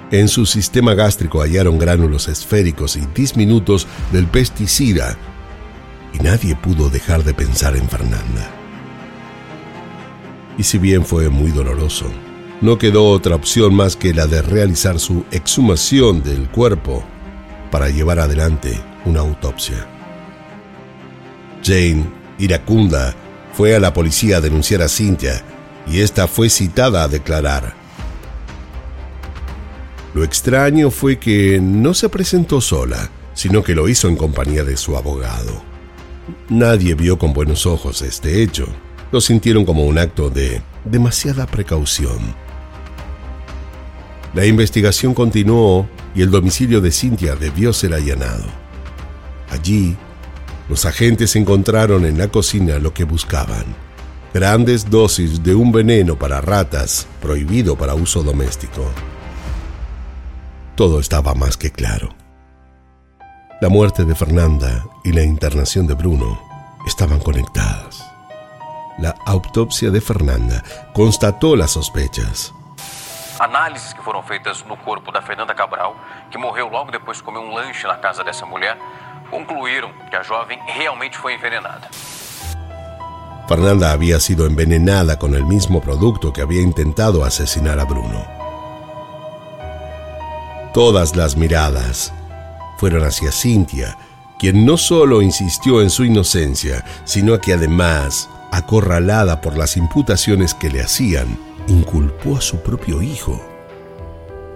En 0.10 0.28
su 0.28 0.48
sistema 0.48 0.96
gástrico 0.96 1.42
hallaron 1.42 1.78
gránulos 1.78 2.28
esféricos 2.28 2.96
y 2.96 3.02
disminutos 3.14 3.88
del 4.12 4.26
pesticida 4.26 5.18
y 6.14 6.20
nadie 6.20 6.56
pudo 6.56 6.90
dejar 6.90 7.24
de 7.24 7.34
pensar 7.34 7.76
en 7.76 7.90
Fernanda. 7.90 8.50
Y 10.58 10.64
si 10.64 10.78
bien 10.78 11.06
fue 11.06 11.30
muy 11.30 11.52
doloroso, 11.52 12.06
no 12.62 12.78
quedó 12.78 13.10
otra 13.10 13.36
opción 13.36 13.74
más 13.74 13.96
que 13.96 14.14
la 14.14 14.28
de 14.28 14.42
realizar 14.42 15.00
su 15.00 15.26
exhumación 15.32 16.24
del 16.24 16.48
cuerpo 16.50 17.04
para 17.72 17.90
llevar 17.90 18.20
adelante 18.20 18.80
una 19.06 19.22
autopsia. 19.22 19.88
Jane, 21.64 22.06
iracunda, 22.38 23.16
fue 23.54 23.76
a 23.76 23.80
la 23.80 23.94
policía 23.94 24.38
a 24.38 24.42
denunciar 24.42 24.82
a 24.82 24.88
Cynthia 24.88 25.44
y 25.88 26.02
esta 26.02 26.28
fue 26.28 26.50
citada 26.50 27.04
a 27.04 27.08
declarar. 27.08 27.74
Lo 30.14 30.24
extraño 30.24 30.92
fue 30.92 31.18
que 31.18 31.60
no 31.60 31.94
se 31.94 32.08
presentó 32.08 32.62
sola, 32.62 33.10
sino 33.34 33.64
que 33.64 33.74
lo 33.74 33.90
hizo 33.90 34.08
en 34.08 34.16
compañía 34.16 34.64
de 34.64 34.78
su 34.78 34.96
abogado. 34.96 35.73
Nadie 36.50 36.96
vio 36.96 37.18
con 37.18 37.34
buenos 37.34 37.66
ojos 37.66 38.02
este 38.02 38.42
hecho. 38.42 38.68
Lo 39.12 39.22
sintieron 39.22 39.66
como 39.66 39.86
un 39.86 39.98
acto 39.98 40.30
de 40.30 40.62
demasiada 40.86 41.46
precaución. 41.46 42.20
La 44.34 44.46
investigación 44.46 45.14
continuó 45.14 45.88
y 46.16 46.22
el 46.22 46.32
domicilio 46.32 46.82
de 46.82 46.92
Cynthia 46.92 47.36
debió 47.36 47.74
ser 47.74 47.94
allanado. 47.94 48.46
Allí, 49.50 49.96
los 50.70 50.86
agentes 50.86 51.36
encontraron 51.36 52.06
en 52.06 52.18
la 52.18 52.30
cocina 52.30 52.80
lo 52.80 52.94
que 52.94 53.04
buscaban. 53.04 53.66
Grandes 54.34 54.90
dosis 54.90 55.44
de 55.44 55.54
un 55.54 55.72
veneno 55.72 56.18
para 56.18 56.42
ratas 56.42 57.06
prohibido 57.22 57.78
para 57.78 57.94
uso 57.94 58.24
doméstico. 58.24 58.90
Todo 60.76 61.00
estaba 61.00 61.36
más 61.36 61.56
que 61.56 61.70
claro. 61.72 62.23
La 63.64 63.70
muerte 63.70 64.04
de 64.04 64.14
Fernanda 64.14 64.84
y 65.06 65.14
la 65.14 65.24
internación 65.24 65.88
de 65.88 65.94
Bruno 65.94 66.38
estaban 66.86 67.22
conectadas. 67.22 68.06
La 68.98 69.16
autopsia 69.26 69.90
de 69.90 70.02
Fernanda 70.02 70.62
constató 70.92 71.56
las 71.56 71.72
sospechas. 71.72 72.54
Análises 73.40 73.94
que 73.94 74.02
foram 74.02 74.22
feitas 74.22 74.66
no 74.66 74.76
corpo 74.76 75.14
da 75.14 75.22
Fernanda 75.22 75.56
Cabral, 75.56 75.96
que 76.30 76.38
morreu 76.38 76.68
logo 76.68 76.92
depois 76.92 77.20
de 77.20 77.24
comer 77.24 77.40
um 77.40 77.54
lanche 77.56 77.88
na 77.88 77.96
casa 77.96 78.22
dessa 78.22 78.46
mulher, 78.46 78.78
concluíram 79.32 79.94
que 80.10 80.18
a 80.18 80.24
jovem 80.24 80.60
realmente 80.76 81.18
foi 81.18 81.36
envenenada. 81.36 81.88
Fernanda 83.48 83.94
había 83.94 84.20
sido 84.20 84.46
envenenada 84.46 85.18
con 85.18 85.36
el 85.36 85.46
mismo 85.46 85.80
producto 85.80 86.34
que 86.34 86.42
había 86.42 86.62
intentado 86.62 87.24
asesinar 87.24 87.80
a 87.80 87.86
Bruno. 87.86 88.28
Todas 90.74 91.16
las 91.16 91.38
miradas 91.38 92.12
fueron 92.84 93.06
hacia 93.06 93.32
Cintia, 93.32 93.98
quien 94.38 94.66
no 94.66 94.76
solo 94.76 95.22
insistió 95.22 95.82
en 95.82 95.90
su 95.90 96.04
inocencia, 96.04 96.84
sino 97.06 97.40
que 97.40 97.54
además, 97.54 98.30
acorralada 98.52 99.40
por 99.40 99.58
las 99.58 99.78
imputaciones 99.78 100.54
que 100.54 100.70
le 100.70 100.82
hacían, 100.82 101.40
inculpó 101.70 102.36
a 102.36 102.42
su 102.42 102.58
propio 102.58 103.02
hijo. 103.02 103.42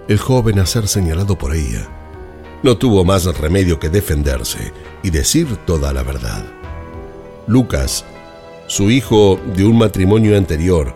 El 0.08 0.18
joven 0.18 0.58
a 0.58 0.66
ser 0.66 0.88
señalado 0.88 1.38
por 1.38 1.56
ella 1.56 1.88
no 2.62 2.76
tuvo 2.76 3.02
más 3.02 3.24
remedio 3.24 3.80
que 3.80 3.88
defenderse 3.88 4.74
y 5.02 5.08
decir 5.08 5.56
toda 5.64 5.94
la 5.94 6.02
verdad. 6.02 6.44
Lucas, 7.46 8.04
su 8.66 8.90
hijo 8.90 9.40
de 9.56 9.64
un 9.64 9.78
matrimonio 9.78 10.36
anterior, 10.36 10.94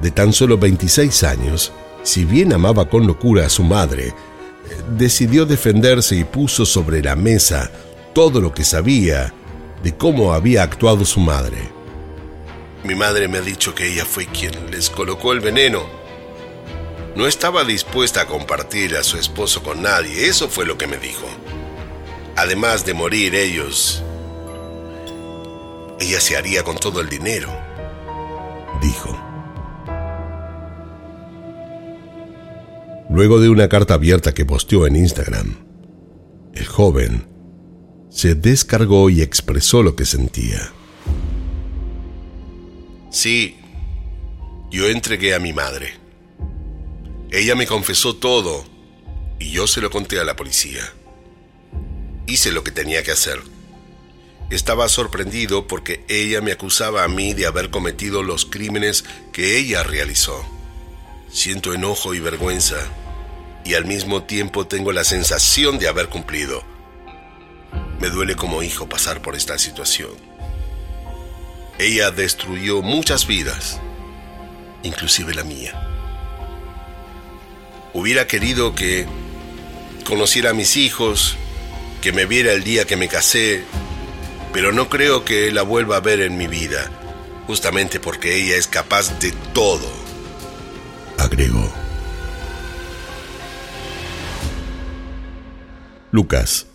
de 0.00 0.10
tan 0.10 0.32
solo 0.32 0.56
26 0.56 1.22
años, 1.24 1.70
si 2.02 2.24
bien 2.24 2.54
amaba 2.54 2.88
con 2.88 3.06
locura 3.06 3.44
a 3.44 3.50
su 3.50 3.62
madre, 3.62 4.14
decidió 4.96 5.46
defenderse 5.46 6.16
y 6.16 6.24
puso 6.24 6.66
sobre 6.66 7.02
la 7.02 7.16
mesa 7.16 7.70
todo 8.12 8.40
lo 8.40 8.52
que 8.52 8.64
sabía 8.64 9.32
de 9.82 9.96
cómo 9.96 10.32
había 10.32 10.62
actuado 10.62 11.04
su 11.04 11.20
madre. 11.20 11.70
Mi 12.84 12.94
madre 12.94 13.28
me 13.28 13.38
ha 13.38 13.42
dicho 13.42 13.74
que 13.74 13.86
ella 13.86 14.04
fue 14.04 14.26
quien 14.26 14.70
les 14.70 14.90
colocó 14.90 15.32
el 15.32 15.40
veneno. 15.40 15.84
No 17.14 17.26
estaba 17.26 17.64
dispuesta 17.64 18.22
a 18.22 18.26
compartir 18.26 18.96
a 18.96 19.02
su 19.02 19.18
esposo 19.18 19.62
con 19.62 19.82
nadie, 19.82 20.28
eso 20.28 20.48
fue 20.48 20.66
lo 20.66 20.78
que 20.78 20.86
me 20.86 20.96
dijo. 20.96 21.26
Además 22.36 22.86
de 22.86 22.94
morir 22.94 23.34
ellos, 23.34 24.02
ella 26.00 26.20
se 26.20 26.36
haría 26.36 26.64
con 26.64 26.76
todo 26.76 27.00
el 27.00 27.08
dinero, 27.08 27.50
dijo. 28.80 29.31
Luego 33.12 33.40
de 33.40 33.50
una 33.50 33.68
carta 33.68 33.92
abierta 33.92 34.32
que 34.32 34.46
posteó 34.46 34.86
en 34.86 34.96
Instagram, 34.96 35.54
el 36.54 36.64
joven 36.64 37.26
se 38.08 38.34
descargó 38.34 39.10
y 39.10 39.20
expresó 39.20 39.82
lo 39.82 39.94
que 39.96 40.06
sentía. 40.06 40.72
Sí, 43.10 43.58
yo 44.70 44.88
entregué 44.88 45.34
a 45.34 45.38
mi 45.38 45.52
madre. 45.52 45.92
Ella 47.30 47.54
me 47.54 47.66
confesó 47.66 48.16
todo 48.16 48.64
y 49.38 49.50
yo 49.50 49.66
se 49.66 49.82
lo 49.82 49.90
conté 49.90 50.18
a 50.18 50.24
la 50.24 50.34
policía. 50.34 50.82
Hice 52.26 52.50
lo 52.50 52.64
que 52.64 52.70
tenía 52.70 53.02
que 53.02 53.10
hacer. 53.10 53.42
Estaba 54.48 54.88
sorprendido 54.88 55.66
porque 55.66 56.02
ella 56.08 56.40
me 56.40 56.52
acusaba 56.52 57.04
a 57.04 57.08
mí 57.08 57.34
de 57.34 57.44
haber 57.44 57.68
cometido 57.68 58.22
los 58.22 58.46
crímenes 58.46 59.04
que 59.34 59.58
ella 59.58 59.82
realizó. 59.82 60.46
Siento 61.30 61.74
enojo 61.74 62.14
y 62.14 62.20
vergüenza 62.20 62.90
y 63.64 63.74
al 63.74 63.84
mismo 63.84 64.24
tiempo 64.24 64.66
tengo 64.66 64.92
la 64.92 65.04
sensación 65.04 65.78
de 65.78 65.88
haber 65.88 66.08
cumplido. 66.08 66.62
Me 68.00 68.10
duele 68.10 68.34
como 68.34 68.62
hijo 68.62 68.88
pasar 68.88 69.22
por 69.22 69.36
esta 69.36 69.58
situación. 69.58 70.10
Ella 71.78 72.10
destruyó 72.10 72.82
muchas 72.82 73.26
vidas, 73.26 73.80
inclusive 74.82 75.34
la 75.34 75.44
mía. 75.44 75.88
Hubiera 77.92 78.26
querido 78.26 78.74
que 78.74 79.06
conociera 80.04 80.50
a 80.50 80.54
mis 80.54 80.76
hijos, 80.76 81.36
que 82.00 82.12
me 82.12 82.26
viera 82.26 82.52
el 82.52 82.64
día 82.64 82.84
que 82.84 82.96
me 82.96 83.08
casé, 83.08 83.64
pero 84.52 84.72
no 84.72 84.88
creo 84.88 85.24
que 85.24 85.52
la 85.52 85.62
vuelva 85.62 85.96
a 85.96 86.00
ver 86.00 86.20
en 86.20 86.36
mi 86.36 86.46
vida, 86.46 86.90
justamente 87.46 88.00
porque 88.00 88.42
ella 88.42 88.56
es 88.56 88.66
capaz 88.66 89.18
de 89.20 89.32
todo, 89.52 89.90
agregó. 91.18 91.81
Lucas. 96.12 96.66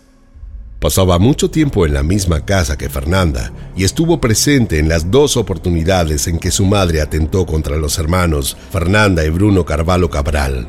Pasaba 0.80 1.20
mucho 1.20 1.48
tiempo 1.48 1.86
en 1.86 1.94
la 1.94 2.02
misma 2.02 2.44
casa 2.44 2.76
que 2.76 2.88
Fernanda 2.88 3.52
y 3.76 3.84
estuvo 3.84 4.20
presente 4.20 4.80
en 4.80 4.88
las 4.88 5.12
dos 5.12 5.36
oportunidades 5.36 6.26
en 6.26 6.40
que 6.40 6.50
su 6.50 6.66
madre 6.66 7.00
atentó 7.00 7.46
contra 7.46 7.76
los 7.76 7.98
hermanos 7.98 8.56
Fernanda 8.72 9.24
y 9.24 9.30
Bruno 9.30 9.64
Carvalho 9.64 10.10
Cabral. 10.10 10.68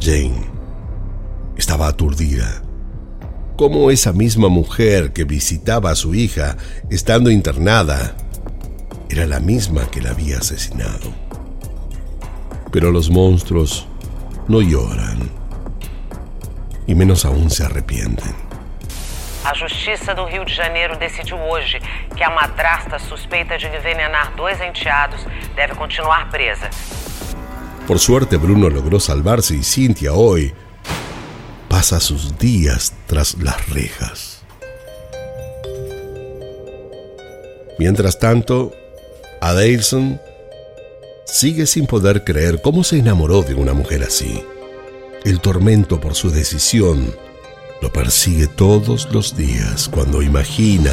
Jane 0.00 0.46
estaba 1.58 1.88
aturdida. 1.88 2.62
¿Cómo 3.58 3.90
esa 3.90 4.14
misma 4.14 4.48
mujer 4.48 5.12
que 5.12 5.24
visitaba 5.24 5.90
a 5.90 5.94
su 5.94 6.14
hija 6.14 6.56
estando 6.90 7.30
internada 7.30 8.16
era 9.10 9.26
la 9.26 9.40
misma 9.40 9.90
que 9.90 10.00
la 10.00 10.10
había 10.10 10.38
asesinado? 10.38 11.12
Pero 12.72 12.90
los 12.90 13.10
monstruos 13.10 13.86
no 14.48 14.62
lloran 14.62 15.45
y 16.86 16.94
menos 16.94 17.24
aún 17.24 17.50
se 17.50 17.64
arrepienten. 17.64 18.34
A 19.44 19.54
Justiça 19.54 20.12
do 20.12 20.26
Rio 20.26 20.44
de 20.44 20.52
Janeiro 20.52 20.96
decidiu 20.96 21.36
hoje 21.38 21.80
que 22.16 22.24
a 22.24 22.30
madrasta 22.30 22.98
suspeita 22.98 23.56
de 23.56 23.66
envenenar 23.66 24.34
dois 24.34 24.60
enteados 24.60 25.24
deve 25.54 25.74
continuar 25.76 26.28
presa. 26.30 26.68
Por 27.86 28.00
suerte, 28.00 28.36
Bruno 28.36 28.68
logró 28.68 28.98
salvarse 28.98 29.54
y 29.54 29.62
Cynthia 29.62 30.12
hoy 30.12 30.52
pasa 31.68 32.00
sus 32.00 32.36
días 32.36 32.92
tras 33.06 33.36
las 33.38 33.68
rejas. 33.68 34.42
Mientras 37.78 38.18
tanto, 38.18 38.72
Adelson 39.40 40.20
sigue 41.24 41.66
sin 41.66 41.86
poder 41.86 42.24
creer 42.24 42.60
cómo 42.62 42.82
se 42.82 42.98
enamoró 42.98 43.42
de 43.42 43.54
una 43.54 43.74
mujer 43.74 44.02
así. 44.02 44.42
El 45.26 45.40
tormento 45.40 46.00
por 46.00 46.14
su 46.14 46.30
decisión 46.30 47.12
lo 47.82 47.92
persigue 47.92 48.46
todos 48.46 49.08
los 49.10 49.36
días 49.36 49.88
cuando 49.88 50.22
imagina 50.22 50.92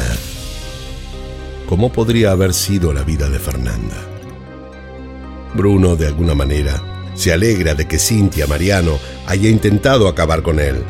cómo 1.68 1.92
podría 1.92 2.32
haber 2.32 2.52
sido 2.52 2.92
la 2.92 3.04
vida 3.04 3.28
de 3.28 3.38
Fernanda. 3.38 3.94
Bruno, 5.54 5.94
de 5.94 6.08
alguna 6.08 6.34
manera, 6.34 6.82
se 7.14 7.32
alegra 7.32 7.76
de 7.76 7.86
que 7.86 8.00
Cintia 8.00 8.48
Mariano 8.48 8.98
haya 9.28 9.48
intentado 9.48 10.08
acabar 10.08 10.42
con 10.42 10.58
él. 10.58 10.82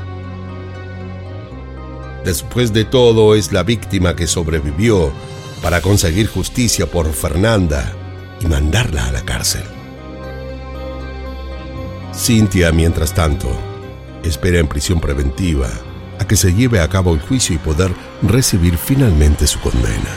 Después 2.24 2.72
de 2.72 2.86
todo, 2.86 3.34
es 3.34 3.52
la 3.52 3.62
víctima 3.62 4.16
que 4.16 4.26
sobrevivió 4.26 5.12
para 5.60 5.82
conseguir 5.82 6.28
justicia 6.28 6.86
por 6.86 7.12
Fernanda 7.12 7.94
y 8.40 8.46
mandarla 8.46 9.08
a 9.08 9.12
la 9.12 9.20
cárcel. 9.20 9.73
Cintia, 12.16 12.72
mientras 12.72 13.12
tanto, 13.12 13.48
espera 14.22 14.58
en 14.58 14.68
prisión 14.68 15.00
preventiva 15.00 15.68
a 16.18 16.26
que 16.26 16.36
se 16.36 16.54
lleve 16.54 16.80
a 16.80 16.88
cabo 16.88 17.12
el 17.12 17.20
juicio 17.20 17.54
y 17.54 17.58
poder 17.58 17.92
recibir 18.22 18.78
finalmente 18.78 19.46
su 19.46 19.60
condena. 19.60 20.10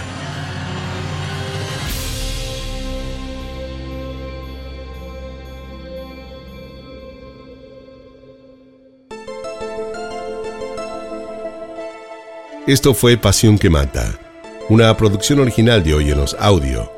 Esto 12.67 12.93
fue 12.93 13.17
Pasión 13.17 13.57
que 13.57 13.69
Mata, 13.69 14.19
una 14.69 14.95
producción 14.97 15.39
original 15.39 15.83
de 15.83 15.93
Óyenos 15.93 16.35
Audio. 16.37 16.96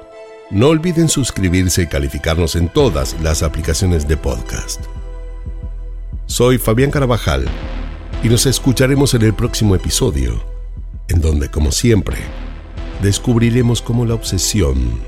No 0.51 0.69
olviden 0.69 1.09
suscribirse 1.09 1.83
y 1.83 1.87
calificarnos 1.87 2.55
en 2.55 2.69
todas 2.69 3.15
las 3.21 3.43
aplicaciones 3.43 4.07
de 4.07 4.17
podcast. 4.17 4.83
Soy 6.25 6.57
Fabián 6.57 6.89
Carabajal 6.89 7.45
y 8.23 8.29
nos 8.29 8.47
escucharemos 8.47 9.13
en 9.13 9.21
el 9.21 9.35
próximo 9.35 9.75
episodio, 9.75 10.43
en 11.07 11.21
donde, 11.21 11.51
como 11.51 11.71
siempre, 11.71 12.17
descubriremos 13.03 13.83
cómo 13.83 14.07
la 14.07 14.15
obsesión 14.15 14.99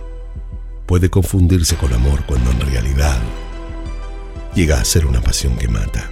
puede 0.85 1.09
confundirse 1.09 1.75
con 1.75 1.91
amor 1.91 2.23
cuando 2.27 2.51
en 2.51 2.61
realidad 2.61 3.19
llega 4.53 4.79
a 4.79 4.85
ser 4.85 5.07
una 5.07 5.21
pasión 5.21 5.55
que 5.57 5.67
mata. 5.67 6.07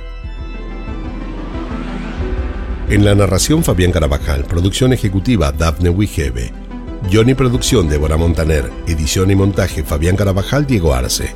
En 2.89 3.05
la 3.05 3.13
narración 3.13 3.63
Fabián 3.63 3.91
Carabajal, 3.91 4.45
producción 4.45 4.91
ejecutiva 4.91 5.51
Daphne 5.51 5.91
Wigebe, 5.91 6.51
Johnny 7.07 7.33
Producción 7.33 7.89
Débora 7.89 8.17
Montaner, 8.17 8.69
edición 8.85 9.31
y 9.31 9.35
montaje 9.35 9.83
Fabián 9.83 10.15
Carabajal 10.15 10.67
Diego 10.67 10.93
Arce, 10.93 11.33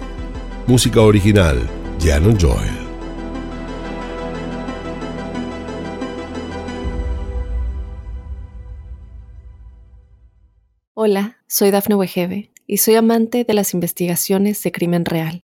música 0.68 1.02
original 1.02 1.68
Janon 2.00 2.38
Joel. 2.40 2.70
Hola, 10.94 11.38
soy 11.48 11.72
Dafne 11.72 11.96
Wegebe 11.96 12.52
y 12.68 12.78
soy 12.78 12.96
amante 12.96 13.44
de 13.44 13.54
las 13.54 13.74
investigaciones 13.74 14.62
de 14.62 14.72
crimen 14.72 15.06
real. 15.06 15.44